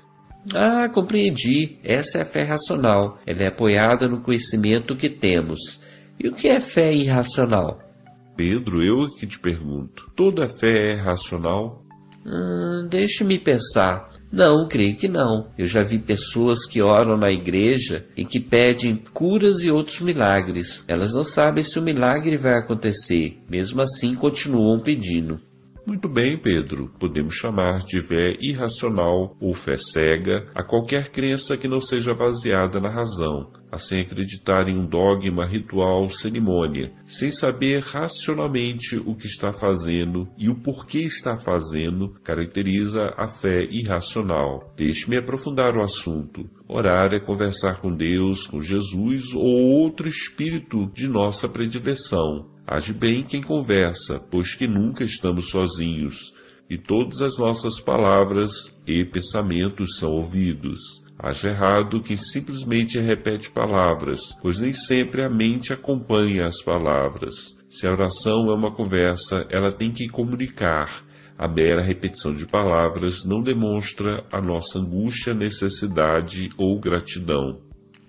Ah, 0.54 0.88
compreendi. 0.88 1.78
Essa 1.82 2.18
é 2.18 2.22
a 2.22 2.24
fé 2.24 2.44
racional. 2.44 3.18
Ela 3.26 3.44
é 3.44 3.48
apoiada 3.48 4.06
no 4.06 4.20
conhecimento 4.20 4.94
que 4.94 5.10
temos. 5.10 5.82
E 6.18 6.28
o 6.28 6.34
que 6.34 6.48
é 6.48 6.60
fé 6.60 6.92
irracional? 6.92 7.80
Pedro, 8.36 8.82
eu 8.82 9.04
é 9.04 9.08
que 9.18 9.26
te 9.26 9.38
pergunto. 9.38 10.10
Toda 10.14 10.48
fé 10.48 10.92
é 10.92 10.94
racional? 10.94 11.85
Hum, 12.26 12.88
Deixe-me 12.90 13.38
pensar. 13.38 14.10
Não, 14.32 14.66
creio 14.66 14.96
que 14.96 15.06
não. 15.08 15.52
Eu 15.56 15.66
já 15.66 15.82
vi 15.82 15.98
pessoas 15.98 16.66
que 16.66 16.82
oram 16.82 17.16
na 17.16 17.30
igreja 17.30 18.04
e 18.16 18.24
que 18.24 18.40
pedem 18.40 19.02
curas 19.12 19.62
e 19.62 19.70
outros 19.70 20.00
milagres. 20.00 20.84
Elas 20.88 21.14
não 21.14 21.22
sabem 21.22 21.62
se 21.62 21.78
o 21.78 21.82
milagre 21.82 22.36
vai 22.36 22.54
acontecer, 22.54 23.38
mesmo 23.48 23.80
assim 23.80 24.14
continuam 24.14 24.80
pedindo. 24.80 25.40
Muito 25.86 26.08
bem, 26.08 26.36
Pedro. 26.36 26.90
Podemos 26.98 27.34
chamar 27.34 27.78
de 27.78 28.02
fé 28.02 28.36
irracional 28.40 29.36
ou 29.40 29.54
fé 29.54 29.76
cega 29.76 30.50
a 30.52 30.64
qualquer 30.64 31.10
crença 31.10 31.56
que 31.56 31.68
não 31.68 31.78
seja 31.78 32.12
baseada 32.12 32.80
na 32.80 32.90
razão, 32.90 33.52
sem 33.78 34.00
acreditar 34.00 34.66
em 34.68 34.76
um 34.76 34.84
dogma, 34.84 35.46
ritual, 35.46 36.08
cerimônia, 36.08 36.90
sem 37.04 37.30
saber 37.30 37.84
racionalmente 37.84 38.96
o 38.96 39.14
que 39.14 39.26
está 39.26 39.52
fazendo 39.52 40.28
e 40.36 40.48
o 40.48 40.56
porquê 40.56 40.98
está 40.98 41.36
fazendo, 41.36 42.14
caracteriza 42.24 43.14
a 43.16 43.28
fé 43.28 43.60
irracional. 43.70 44.72
Deixe-me 44.76 45.16
aprofundar 45.16 45.76
o 45.76 45.84
assunto. 45.84 46.50
Orar 46.66 47.12
é 47.12 47.20
conversar 47.20 47.80
com 47.80 47.94
Deus, 47.94 48.44
com 48.44 48.60
Jesus 48.60 49.32
ou 49.34 49.62
outro 49.62 50.08
espírito 50.08 50.90
de 50.92 51.06
nossa 51.06 51.48
predileção. 51.48 52.55
Age 52.66 52.92
bem 52.92 53.22
quem 53.22 53.40
conversa, 53.40 54.18
pois 54.28 54.56
que 54.56 54.66
nunca 54.66 55.04
estamos 55.04 55.50
sozinhos, 55.50 56.34
e 56.68 56.76
todas 56.76 57.22
as 57.22 57.38
nossas 57.38 57.78
palavras 57.78 58.76
e 58.84 59.04
pensamentos 59.04 59.98
são 59.98 60.10
ouvidos. 60.10 61.04
Age 61.16 61.46
errado 61.46 62.02
quem 62.02 62.16
simplesmente 62.16 62.98
repete 62.98 63.50
palavras, 63.50 64.36
pois 64.42 64.58
nem 64.58 64.72
sempre 64.72 65.24
a 65.24 65.30
mente 65.30 65.72
acompanha 65.72 66.44
as 66.44 66.60
palavras. 66.60 67.56
Se 67.68 67.86
a 67.86 67.92
oração 67.92 68.50
é 68.50 68.54
uma 68.54 68.74
conversa, 68.74 69.46
ela 69.48 69.70
tem 69.70 69.92
que 69.92 70.08
comunicar. 70.08 71.04
A 71.38 71.46
mera 71.46 71.84
repetição 71.84 72.34
de 72.34 72.46
palavras 72.46 73.24
não 73.24 73.42
demonstra 73.42 74.26
a 74.32 74.40
nossa 74.40 74.80
angústia, 74.80 75.34
necessidade 75.34 76.48
ou 76.58 76.80
gratidão. 76.80 77.60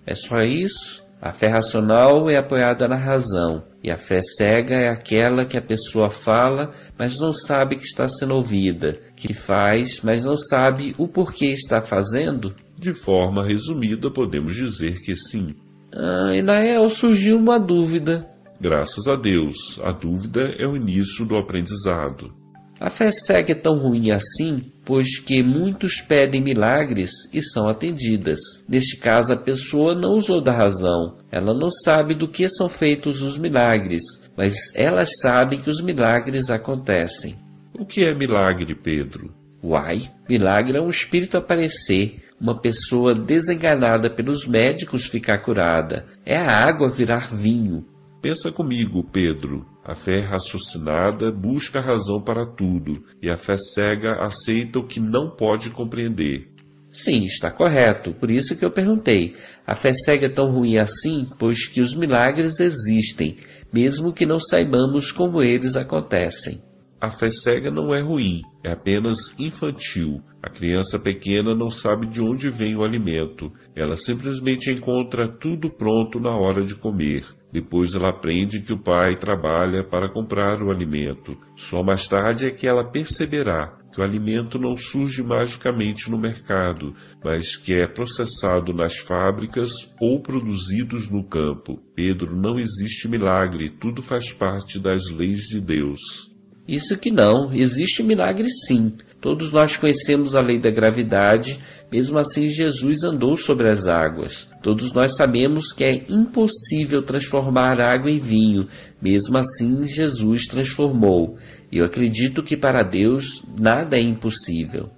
É 0.06 0.16
só 0.16 0.40
isso? 0.40 1.07
A 1.20 1.34
fé 1.34 1.48
racional 1.48 2.30
é 2.30 2.38
apoiada 2.38 2.88
na 2.88 2.96
razão, 2.96 3.64
e 3.84 3.90
a 3.90 3.98
fé 3.98 4.20
cega 4.20 4.76
é 4.76 4.90
aquela 4.90 5.46
que 5.46 5.58
a 5.58 5.62
pessoa 5.62 6.12
fala, 6.12 6.72
mas 6.98 7.20
não 7.20 7.32
sabe 7.32 7.76
que 7.76 7.86
está 7.86 8.08
sendo 8.08 8.36
ouvida, 8.36 8.94
que 9.16 9.34
faz, 9.34 10.02
mas 10.02 10.26
não 10.26 10.36
sabe 10.36 10.94
o 10.96 11.08
porquê 11.08 11.48
está 11.48 11.82
fazendo? 11.82 12.54
De 12.78 12.94
forma 12.94 13.44
resumida, 13.44 14.12
podemos 14.12 14.54
dizer 14.54 14.94
que 15.04 15.16
sim. 15.16 15.56
Ah, 15.92 16.36
e 16.36 16.42
Nael 16.44 16.88
surgiu 16.88 17.38
uma 17.38 17.60
dúvida. 17.60 18.28
Graças 18.62 19.08
a 19.08 19.16
Deus, 19.16 19.80
a 19.84 19.92
dúvida 19.92 20.42
é 20.60 20.68
o 20.68 20.76
início 20.76 21.26
do 21.26 21.36
aprendizado. 21.36 22.32
A 22.80 22.92
fé 22.92 23.12
cega 23.12 23.54
é 23.54 23.56
tão 23.56 23.74
ruim 23.74 24.12
assim, 24.12 24.72
pois 24.88 25.20
que 25.20 25.44
muitos 25.44 26.00
pedem 26.00 26.42
milagres 26.42 27.12
e 27.34 27.42
são 27.42 27.68
atendidas. 27.68 28.40
Neste 28.70 28.96
caso, 28.98 29.34
a 29.34 29.38
pessoa 29.38 29.94
não 29.94 30.14
usou 30.14 30.42
da 30.42 30.54
razão. 30.54 31.18
Ela 31.30 31.54
não 31.54 31.70
sabe 31.70 32.16
do 32.16 32.26
que 32.26 32.48
são 32.48 32.70
feitos 32.70 33.22
os 33.22 33.38
milagres, 33.38 34.02
mas 34.38 34.74
elas 34.74 35.10
sabem 35.22 35.60
que 35.60 35.70
os 35.70 35.82
milagres 35.82 36.50
acontecem. 36.50 37.36
O 37.78 37.86
que 37.86 38.06
é 38.06 38.16
milagre, 38.16 38.74
Pedro? 38.76 39.36
Uai, 39.62 40.10
milagre 40.30 40.78
é 40.78 40.82
um 40.82 40.88
espírito 40.88 41.38
aparecer, 41.38 42.24
uma 42.40 42.58
pessoa 42.58 43.14
desenganada 43.14 44.10
pelos 44.10 44.48
médicos 44.48 45.06
ficar 45.06 45.40
curada. 45.40 46.06
É 46.26 46.38
a 46.38 46.66
água 46.66 46.90
virar 46.90 47.28
vinho. 47.28 47.86
Pensa 48.22 48.54
comigo, 48.54 49.04
Pedro. 49.04 49.66
A 49.88 49.96
fé 49.96 50.20
raciocinada 50.20 51.32
busca 51.32 51.80
a 51.80 51.82
razão 51.82 52.22
para 52.22 52.46
tudo, 52.46 53.06
e 53.22 53.30
a 53.30 53.38
fé 53.38 53.56
cega 53.58 54.18
aceita 54.20 54.80
o 54.80 54.86
que 54.86 55.00
não 55.00 55.30
pode 55.30 55.70
compreender. 55.70 56.52
Sim, 56.92 57.24
está 57.24 57.50
correto. 57.50 58.14
Por 58.14 58.30
isso 58.30 58.58
que 58.58 58.66
eu 58.66 58.72
perguntei. 58.72 59.38
A 59.66 59.74
fé 59.74 59.94
cega 59.94 60.26
é 60.26 60.30
tão 60.30 60.52
ruim 60.52 60.76
assim, 60.76 61.26
pois 61.40 61.70
que 61.70 61.80
os 61.80 61.96
milagres 61.96 62.60
existem, 62.60 63.38
mesmo 63.72 64.14
que 64.14 64.26
não 64.26 64.40
saibamos 64.40 65.10
como 65.10 65.42
eles 65.42 65.78
acontecem. 65.78 66.62
A 67.00 67.10
fé 67.10 67.30
cega 67.30 67.72
não 67.72 67.96
é 67.96 68.02
ruim, 68.02 68.42
é 68.66 68.72
apenas 68.72 69.40
infantil. 69.40 70.20
A 70.44 70.50
criança 70.50 71.00
pequena 71.00 71.56
não 71.56 71.70
sabe 71.70 72.08
de 72.08 72.22
onde 72.22 72.50
vem 72.50 72.76
o 72.76 72.84
alimento. 72.84 73.54
Ela 73.74 73.96
simplesmente 73.96 74.70
encontra 74.70 75.30
tudo 75.30 75.70
pronto 75.70 76.20
na 76.20 76.36
hora 76.36 76.66
de 76.66 76.76
comer. 76.76 77.37
Depois 77.60 77.96
ela 77.96 78.10
aprende 78.10 78.62
que 78.62 78.72
o 78.72 78.78
pai 78.78 79.18
trabalha 79.18 79.84
para 79.84 80.14
comprar 80.14 80.62
o 80.62 80.70
alimento. 80.70 81.36
Só 81.56 81.82
mais 81.82 82.08
tarde 82.08 82.46
é 82.46 82.52
que 82.52 82.68
ela 82.68 82.88
perceberá 82.88 83.80
que 83.92 84.00
o 84.00 84.04
alimento 84.04 84.60
não 84.60 84.76
surge 84.76 85.24
magicamente 85.24 86.12
no 86.12 86.20
mercado, 86.20 86.94
mas 87.24 87.56
que 87.56 87.74
é 87.74 87.88
processado 87.88 88.72
nas 88.74 88.98
fábricas 88.98 89.72
ou 90.00 90.22
produzidos 90.22 91.10
no 91.10 91.24
campo. 91.24 91.82
Pedro, 91.96 92.36
não 92.36 92.60
existe 92.60 93.08
milagre, 93.08 93.72
tudo 93.72 94.04
faz 94.04 94.32
parte 94.32 94.80
das 94.80 95.10
leis 95.10 95.48
de 95.48 95.60
Deus. 95.60 96.32
Isso 96.68 96.96
que 97.00 97.10
não, 97.10 97.52
existe 97.52 98.04
milagre 98.04 98.48
sim. 98.52 98.94
Todos 99.28 99.52
nós 99.52 99.76
conhecemos 99.76 100.36
a 100.36 100.40
lei 100.40 100.58
da 100.58 100.72
gravidade, 100.72 101.60
mesmo 101.92 102.18
assim 102.18 102.48
Jesus 102.48 103.04
andou 103.04 103.36
sobre 103.36 103.70
as 103.70 103.86
águas. 103.86 104.50
Todos 104.64 104.94
nós 104.94 105.18
sabemos 105.18 105.74
que 105.74 105.84
é 105.84 106.06
impossível 106.08 107.02
transformar 107.02 107.82
água 107.82 108.10
em 108.10 108.20
vinho, 108.20 108.70
mesmo 109.02 109.38
assim 109.38 109.86
Jesus 109.86 110.48
transformou. 110.48 111.38
Eu 111.70 111.84
acredito 111.84 112.42
que 112.42 112.56
para 112.56 112.84
Deus 112.84 113.44
nada 113.60 113.98
é 113.98 114.02
impossível. 114.02 114.90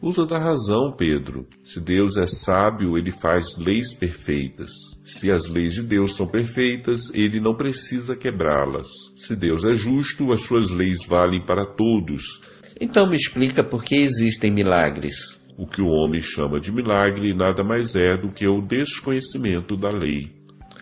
Usa 0.00 0.24
da 0.24 0.38
razão, 0.38 0.90
Pedro. 0.90 1.46
Se 1.62 1.78
Deus 1.78 2.16
é 2.16 2.24
sábio, 2.24 2.96
ele 2.96 3.10
faz 3.10 3.58
leis 3.58 3.92
perfeitas. 3.92 4.70
Se 5.04 5.30
as 5.30 5.46
leis 5.46 5.74
de 5.74 5.82
Deus 5.82 6.16
são 6.16 6.26
perfeitas, 6.26 7.12
ele 7.12 7.38
não 7.38 7.54
precisa 7.54 8.16
quebrá-las. 8.16 8.88
Se 9.14 9.36
Deus 9.36 9.62
é 9.66 9.74
justo, 9.74 10.32
as 10.32 10.40
suas 10.40 10.70
leis 10.70 11.06
valem 11.06 11.44
para 11.44 11.66
todos. 11.66 12.40
Então 12.80 13.08
me 13.08 13.14
explica 13.14 13.62
por 13.62 13.84
que 13.84 13.96
existem 13.96 14.50
milagres. 14.52 15.40
O 15.56 15.66
que 15.66 15.80
o 15.80 15.86
homem 15.86 16.20
chama 16.20 16.58
de 16.58 16.72
milagre 16.72 17.32
nada 17.32 17.62
mais 17.62 17.94
é 17.94 18.16
do 18.16 18.32
que 18.32 18.46
o 18.46 18.60
desconhecimento 18.60 19.76
da 19.76 19.88
lei. 19.88 20.32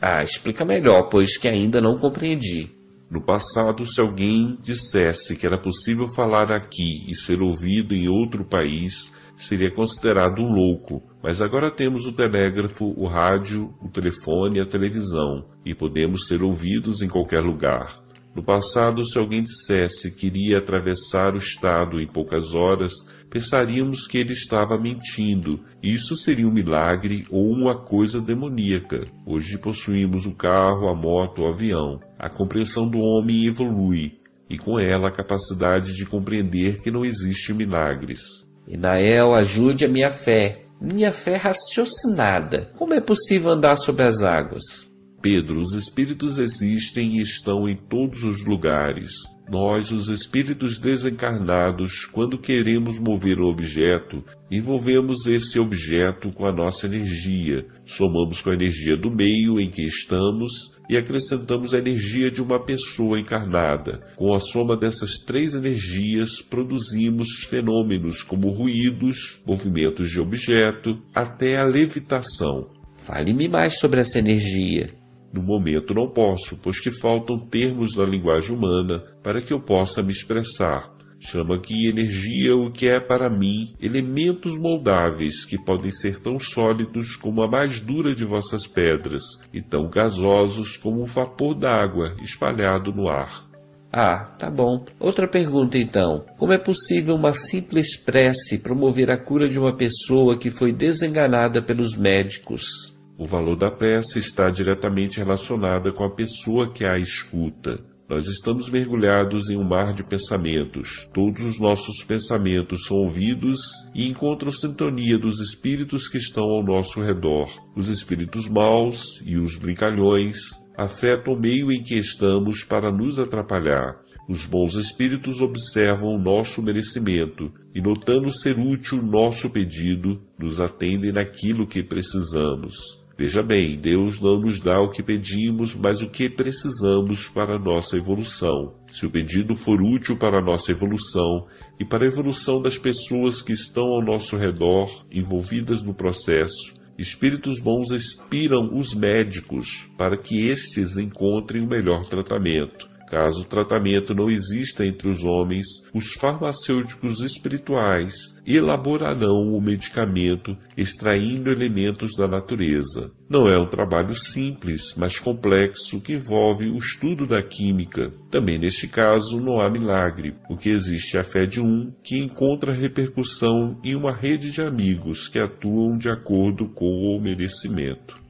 Ah, 0.00 0.22
explica 0.22 0.64
melhor, 0.64 1.08
pois 1.10 1.36
que 1.36 1.46
ainda 1.46 1.78
não 1.78 1.98
compreendi. 1.98 2.70
No 3.10 3.20
passado, 3.20 3.84
se 3.84 4.00
alguém 4.00 4.56
dissesse 4.62 5.36
que 5.36 5.46
era 5.46 5.60
possível 5.60 6.06
falar 6.06 6.50
aqui 6.50 7.04
e 7.06 7.14
ser 7.14 7.42
ouvido 7.42 7.94
em 7.94 8.08
outro 8.08 8.42
país, 8.42 9.12
seria 9.36 9.70
considerado 9.70 10.40
um 10.40 10.54
louco. 10.54 11.02
Mas 11.22 11.42
agora 11.42 11.70
temos 11.70 12.06
o 12.06 12.12
telégrafo, 12.12 12.86
o 12.96 13.06
rádio, 13.06 13.74
o 13.82 13.90
telefone 13.90 14.58
e 14.58 14.62
a 14.62 14.66
televisão, 14.66 15.44
e 15.62 15.74
podemos 15.74 16.26
ser 16.26 16.42
ouvidos 16.42 17.02
em 17.02 17.08
qualquer 17.08 17.42
lugar. 17.42 18.02
No 18.34 18.42
passado, 18.42 19.04
se 19.04 19.18
alguém 19.18 19.42
dissesse 19.42 20.10
que 20.10 20.26
iria 20.26 20.58
atravessar 20.58 21.34
o 21.34 21.38
estado 21.38 22.00
em 22.00 22.06
poucas 22.06 22.54
horas, 22.54 22.92
pensaríamos 23.28 24.06
que 24.06 24.16
ele 24.16 24.32
estava 24.32 24.80
mentindo. 24.80 25.60
Isso 25.82 26.16
seria 26.16 26.46
um 26.46 26.52
milagre 26.52 27.26
ou 27.30 27.52
uma 27.52 27.84
coisa 27.84 28.20
demoníaca. 28.20 29.04
Hoje 29.26 29.58
possuímos 29.58 30.24
o 30.24 30.34
carro, 30.34 30.88
a 30.88 30.94
moto, 30.94 31.42
o 31.42 31.46
avião. 31.46 32.00
A 32.18 32.30
compreensão 32.30 32.88
do 32.88 32.98
homem 32.98 33.46
evolui, 33.46 34.18
e 34.48 34.56
com 34.56 34.80
ela 34.80 35.08
a 35.08 35.12
capacidade 35.12 35.94
de 35.94 36.06
compreender 36.06 36.80
que 36.80 36.90
não 36.90 37.04
existe 37.04 37.52
milagres. 37.52 38.48
Inael, 38.66 39.34
ajude 39.34 39.84
a 39.84 39.88
minha 39.88 40.10
fé, 40.10 40.64
minha 40.80 41.12
fé 41.12 41.36
raciocinada. 41.36 42.70
Como 42.78 42.94
é 42.94 43.00
possível 43.00 43.50
andar 43.50 43.76
sobre 43.76 44.04
as 44.04 44.22
águas? 44.22 44.91
Pedro, 45.22 45.60
os 45.60 45.72
espíritos 45.74 46.40
existem 46.40 47.18
e 47.18 47.22
estão 47.22 47.68
em 47.68 47.76
todos 47.76 48.24
os 48.24 48.44
lugares. 48.44 49.12
Nós, 49.48 49.92
os 49.92 50.08
espíritos 50.08 50.80
desencarnados, 50.80 52.06
quando 52.06 52.38
queremos 52.38 52.98
mover 52.98 53.38
um 53.38 53.48
objeto, 53.48 54.24
envolvemos 54.50 55.26
esse 55.26 55.60
objeto 55.60 56.32
com 56.32 56.44
a 56.44 56.52
nossa 56.52 56.86
energia, 56.86 57.64
somamos 57.84 58.40
com 58.40 58.50
a 58.50 58.54
energia 58.54 58.96
do 58.96 59.14
meio 59.14 59.60
em 59.60 59.70
que 59.70 59.84
estamos 59.84 60.74
e 60.88 60.96
acrescentamos 60.96 61.72
a 61.72 61.78
energia 61.78 62.30
de 62.30 62.42
uma 62.42 62.64
pessoa 62.64 63.20
encarnada. 63.20 64.00
Com 64.16 64.34
a 64.34 64.40
soma 64.40 64.76
dessas 64.76 65.20
três 65.20 65.54
energias, 65.54 66.42
produzimos 66.42 67.44
fenômenos 67.48 68.22
como 68.22 68.50
ruídos, 68.50 69.40
movimentos 69.46 70.10
de 70.10 70.20
objeto, 70.20 71.00
até 71.14 71.60
a 71.60 71.64
levitação. 71.64 72.70
Fale-me 72.96 73.48
mais 73.48 73.78
sobre 73.78 74.00
essa 74.00 74.18
energia. 74.18 75.01
No 75.32 75.42
momento 75.42 75.94
não 75.94 76.08
posso, 76.08 76.58
pois 76.62 76.78
que 76.78 76.90
faltam 76.90 77.38
termos 77.48 77.94
da 77.96 78.04
linguagem 78.04 78.54
humana 78.54 79.02
para 79.22 79.40
que 79.40 79.54
eu 79.54 79.60
possa 79.60 80.02
me 80.02 80.10
expressar. 80.10 80.92
Chama 81.24 81.54
aqui 81.54 81.88
energia 81.88 82.56
o 82.56 82.70
que 82.70 82.88
é 82.88 82.98
para 82.98 83.30
mim 83.30 83.74
elementos 83.80 84.58
moldáveis 84.58 85.44
que 85.44 85.56
podem 85.56 85.90
ser 85.90 86.18
tão 86.18 86.36
sólidos 86.38 87.14
como 87.14 87.42
a 87.42 87.48
mais 87.48 87.80
dura 87.80 88.12
de 88.12 88.24
vossas 88.24 88.66
pedras 88.66 89.22
e 89.54 89.62
tão 89.62 89.88
gasosos 89.88 90.76
como 90.76 91.00
o 91.00 91.06
vapor 91.06 91.54
d'água 91.54 92.16
espalhado 92.20 92.92
no 92.92 93.08
ar. 93.08 93.46
Ah, 93.92 94.34
tá 94.36 94.50
bom. 94.50 94.84
Outra 94.98 95.28
pergunta 95.28 95.78
então. 95.78 96.24
Como 96.38 96.52
é 96.52 96.58
possível 96.58 97.14
uma 97.14 97.32
simples 97.34 97.96
prece 97.96 98.58
promover 98.58 99.08
a 99.08 99.16
cura 99.16 99.48
de 99.48 99.60
uma 99.60 99.76
pessoa 99.76 100.36
que 100.36 100.50
foi 100.50 100.72
desenganada 100.72 101.62
pelos 101.62 101.96
médicos? 101.96 102.96
O 103.18 103.26
valor 103.26 103.56
da 103.56 103.70
prece 103.70 104.18
está 104.18 104.48
diretamente 104.48 105.18
relacionado 105.18 105.92
com 105.92 106.04
a 106.04 106.14
pessoa 106.14 106.72
que 106.72 106.84
a 106.84 106.96
escuta. 106.96 107.78
Nós 108.08 108.26
estamos 108.26 108.68
mergulhados 108.68 109.50
em 109.50 109.56
um 109.56 109.64
mar 109.64 109.92
de 109.92 110.02
pensamentos. 110.02 111.08
Todos 111.14 111.44
os 111.44 111.60
nossos 111.60 112.02
pensamentos 112.04 112.86
são 112.86 112.96
ouvidos 112.96 113.60
e 113.94 114.08
encontram 114.08 114.50
sintonia 114.50 115.18
dos 115.18 115.40
espíritos 115.40 116.08
que 116.08 116.18
estão 116.18 116.44
ao 116.44 116.64
nosso 116.64 117.00
redor. 117.00 117.48
Os 117.76 117.88
espíritos 117.88 118.48
maus 118.48 119.22
e 119.24 119.38
os 119.38 119.56
brincalhões 119.56 120.36
afetam 120.76 121.34
o 121.34 121.40
meio 121.40 121.70
em 121.70 121.82
que 121.82 121.94
estamos 121.94 122.64
para 122.64 122.90
nos 122.90 123.18
atrapalhar. 123.18 124.00
Os 124.28 124.46
bons 124.46 124.76
espíritos 124.76 125.40
observam 125.40 126.14
o 126.14 126.18
nosso 126.18 126.62
merecimento 126.62 127.52
e, 127.74 127.80
notando 127.80 128.30
ser 128.30 128.58
útil 128.58 129.02
nosso 129.02 129.50
pedido, 129.50 130.22
nos 130.38 130.60
atendem 130.60 131.12
naquilo 131.12 131.66
que 131.66 131.82
precisamos. 131.82 133.01
Veja 133.22 133.40
bem, 133.40 133.78
Deus 133.78 134.20
não 134.20 134.40
nos 134.40 134.60
dá 134.60 134.80
o 134.80 134.90
que 134.90 135.00
pedimos, 135.00 135.76
mas 135.76 136.02
o 136.02 136.10
que 136.10 136.28
precisamos 136.28 137.28
para 137.28 137.54
a 137.54 137.58
nossa 137.58 137.96
evolução. 137.96 138.74
Se 138.88 139.06
o 139.06 139.12
pedido 139.12 139.54
for 139.54 139.80
útil 139.80 140.18
para 140.18 140.40
a 140.40 140.44
nossa 140.44 140.72
evolução 140.72 141.46
e 141.78 141.84
para 141.84 142.04
a 142.04 142.08
evolução 142.08 142.60
das 142.60 142.78
pessoas 142.78 143.40
que 143.40 143.52
estão 143.52 143.84
ao 143.84 144.04
nosso 144.04 144.36
redor, 144.36 145.06
envolvidas 145.08 145.84
no 145.84 145.94
processo, 145.94 146.74
espíritos 146.98 147.62
bons 147.62 147.92
inspiram 147.92 148.76
os 148.76 148.92
médicos 148.92 149.88
para 149.96 150.16
que 150.16 150.48
estes 150.48 150.96
encontrem 150.96 151.62
o 151.62 151.68
melhor 151.68 152.04
tratamento. 152.06 152.91
Caso 153.12 153.42
o 153.42 153.44
tratamento 153.44 154.14
não 154.14 154.30
exista 154.30 154.86
entre 154.86 155.10
os 155.10 155.22
homens, 155.22 155.66
os 155.92 156.14
farmacêuticos 156.14 157.20
espirituais 157.20 158.34
elaborarão 158.46 159.52
o 159.52 159.60
medicamento 159.60 160.56
extraindo 160.78 161.50
elementos 161.50 162.16
da 162.16 162.26
natureza. 162.26 163.12
Não 163.28 163.48
é 163.48 163.58
um 163.60 163.68
trabalho 163.68 164.14
simples, 164.14 164.94
mas 164.96 165.18
complexo 165.18 166.00
que 166.00 166.14
envolve 166.14 166.70
o 166.70 166.78
estudo 166.78 167.26
da 167.26 167.42
química. 167.42 168.10
Também 168.30 168.58
neste 168.58 168.88
caso 168.88 169.38
não 169.38 169.60
há 169.60 169.70
milagre, 169.70 170.34
porque 170.48 170.70
existe 170.70 171.18
a 171.18 171.22
fé 171.22 171.42
de 171.42 171.60
um 171.60 171.92
que 172.02 172.16
encontra 172.16 172.72
repercussão 172.72 173.78
em 173.84 173.94
uma 173.94 174.16
rede 174.16 174.50
de 174.50 174.62
amigos 174.62 175.28
que 175.28 175.38
atuam 175.38 175.98
de 175.98 176.10
acordo 176.10 176.66
com 176.70 176.86
o 176.86 177.20
merecimento. 177.22 178.21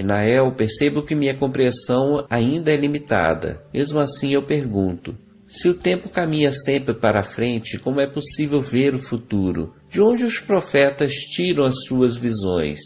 Enael, 0.00 0.52
percebo 0.52 1.02
que 1.02 1.14
minha 1.14 1.36
compreensão 1.36 2.26
ainda 2.28 2.72
é 2.72 2.76
limitada. 2.76 3.64
Mesmo 3.72 3.98
assim, 3.98 4.34
eu 4.34 4.44
pergunto: 4.44 5.16
se 5.46 5.68
o 5.68 5.74
tempo 5.74 6.08
caminha 6.08 6.52
sempre 6.52 6.94
para 6.94 7.22
frente, 7.22 7.78
como 7.78 8.00
é 8.00 8.06
possível 8.06 8.60
ver 8.60 8.94
o 8.94 9.00
futuro? 9.00 9.74
De 9.88 10.00
onde 10.00 10.24
os 10.24 10.38
profetas 10.38 11.12
tiram 11.12 11.64
as 11.64 11.84
suas 11.84 12.16
visões? 12.16 12.78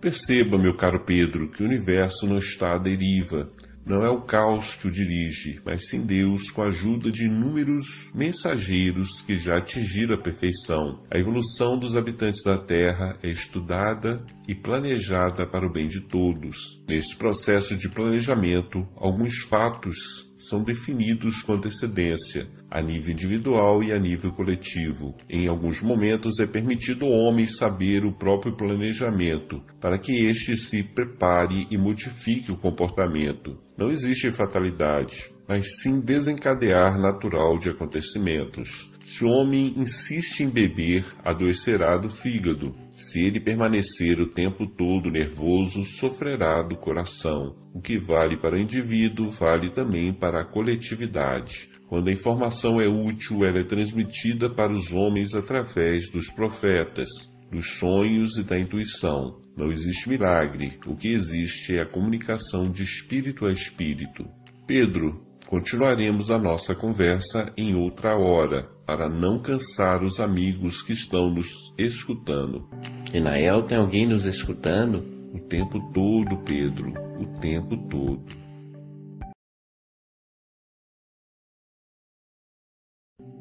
Perceba, 0.00 0.56
meu 0.56 0.76
caro 0.76 1.04
Pedro, 1.04 1.50
que 1.50 1.60
o 1.62 1.66
universo 1.66 2.24
não 2.24 2.38
está 2.38 2.76
à 2.76 2.78
deriva. 2.78 3.50
Não 3.88 4.04
é 4.04 4.10
o 4.10 4.20
caos 4.20 4.74
que 4.74 4.86
o 4.86 4.90
dirige, 4.90 5.62
mas 5.64 5.88
sim 5.88 6.02
Deus 6.02 6.50
com 6.50 6.60
a 6.60 6.66
ajuda 6.66 7.10
de 7.10 7.24
inúmeros 7.24 8.12
mensageiros 8.14 9.22
que 9.22 9.34
já 9.34 9.56
atingiram 9.56 10.14
a 10.14 10.20
perfeição. 10.20 11.02
A 11.10 11.18
evolução 11.18 11.78
dos 11.78 11.96
habitantes 11.96 12.42
da 12.42 12.58
Terra 12.58 13.18
é 13.22 13.30
estudada 13.30 14.22
e 14.46 14.54
planejada 14.54 15.46
para 15.46 15.66
o 15.66 15.72
bem 15.72 15.86
de 15.86 16.02
todos. 16.02 16.82
Neste 16.86 17.16
processo 17.16 17.74
de 17.78 17.88
planejamento, 17.88 18.86
alguns 18.94 19.38
fatos 19.38 20.28
são 20.38 20.62
definidos 20.62 21.42
com 21.42 21.54
antecedência, 21.54 22.48
a 22.70 22.80
nível 22.80 23.12
individual 23.12 23.82
e 23.82 23.92
a 23.92 23.98
nível 23.98 24.32
coletivo. 24.32 25.10
Em 25.28 25.48
alguns 25.48 25.82
momentos 25.82 26.38
é 26.38 26.46
permitido 26.46 27.06
ao 27.06 27.12
homem 27.12 27.44
saber 27.44 28.04
o 28.04 28.12
próprio 28.12 28.56
planejamento, 28.56 29.60
para 29.80 29.98
que 29.98 30.12
este 30.12 30.56
se 30.56 30.82
prepare 30.82 31.66
e 31.70 31.76
modifique 31.76 32.52
o 32.52 32.56
comportamento. 32.56 33.58
Não 33.76 33.90
existe 33.90 34.30
fatalidade, 34.30 35.30
mas 35.48 35.80
sim 35.82 36.00
desencadear 36.00 37.00
natural 37.00 37.58
de 37.58 37.70
acontecimentos. 37.70 38.90
Se 39.08 39.24
o 39.24 39.28
homem 39.30 39.72
insiste 39.74 40.42
em 40.42 40.50
beber, 40.50 41.02
adoecerá 41.24 41.96
do 41.96 42.10
fígado. 42.10 42.74
Se 42.92 43.18
ele 43.18 43.40
permanecer 43.40 44.20
o 44.20 44.26
tempo 44.26 44.66
todo 44.66 45.10
nervoso, 45.10 45.82
sofrerá 45.82 46.62
do 46.62 46.76
coração. 46.76 47.56
O 47.74 47.80
que 47.80 47.98
vale 47.98 48.36
para 48.36 48.54
o 48.54 48.60
indivíduo 48.60 49.30
vale 49.30 49.72
também 49.72 50.12
para 50.12 50.42
a 50.42 50.44
coletividade. 50.44 51.70
Quando 51.88 52.08
a 52.08 52.12
informação 52.12 52.82
é 52.82 52.86
útil, 52.86 53.46
ela 53.46 53.60
é 53.60 53.64
transmitida 53.64 54.54
para 54.54 54.72
os 54.72 54.92
homens 54.92 55.34
através 55.34 56.10
dos 56.10 56.30
profetas, 56.30 57.08
dos 57.50 57.78
sonhos 57.78 58.36
e 58.36 58.44
da 58.44 58.58
intuição. 58.58 59.40
Não 59.56 59.68
existe 59.68 60.06
milagre, 60.10 60.78
o 60.86 60.94
que 60.94 61.08
existe 61.08 61.74
é 61.74 61.80
a 61.80 61.90
comunicação 61.90 62.64
de 62.64 62.82
espírito 62.82 63.46
a 63.46 63.50
espírito. 63.50 64.28
Pedro, 64.66 65.26
continuaremos 65.48 66.30
a 66.30 66.38
nossa 66.38 66.74
conversa 66.74 67.50
em 67.56 67.74
outra 67.74 68.14
hora 68.18 68.68
para 68.84 69.08
não 69.08 69.40
cansar 69.40 70.04
os 70.04 70.20
amigos 70.20 70.82
que 70.82 70.92
estão 70.92 71.30
nos 71.30 71.72
escutando. 71.78 72.68
Enael, 73.14 73.62
tem 73.62 73.78
alguém 73.78 74.06
nos 74.06 74.26
escutando? 74.26 75.02
O 75.32 75.40
tempo 75.40 75.80
todo, 75.92 76.36
Pedro, 76.44 76.92
o 77.18 77.26
tempo 77.40 77.78
todo. 77.88 78.24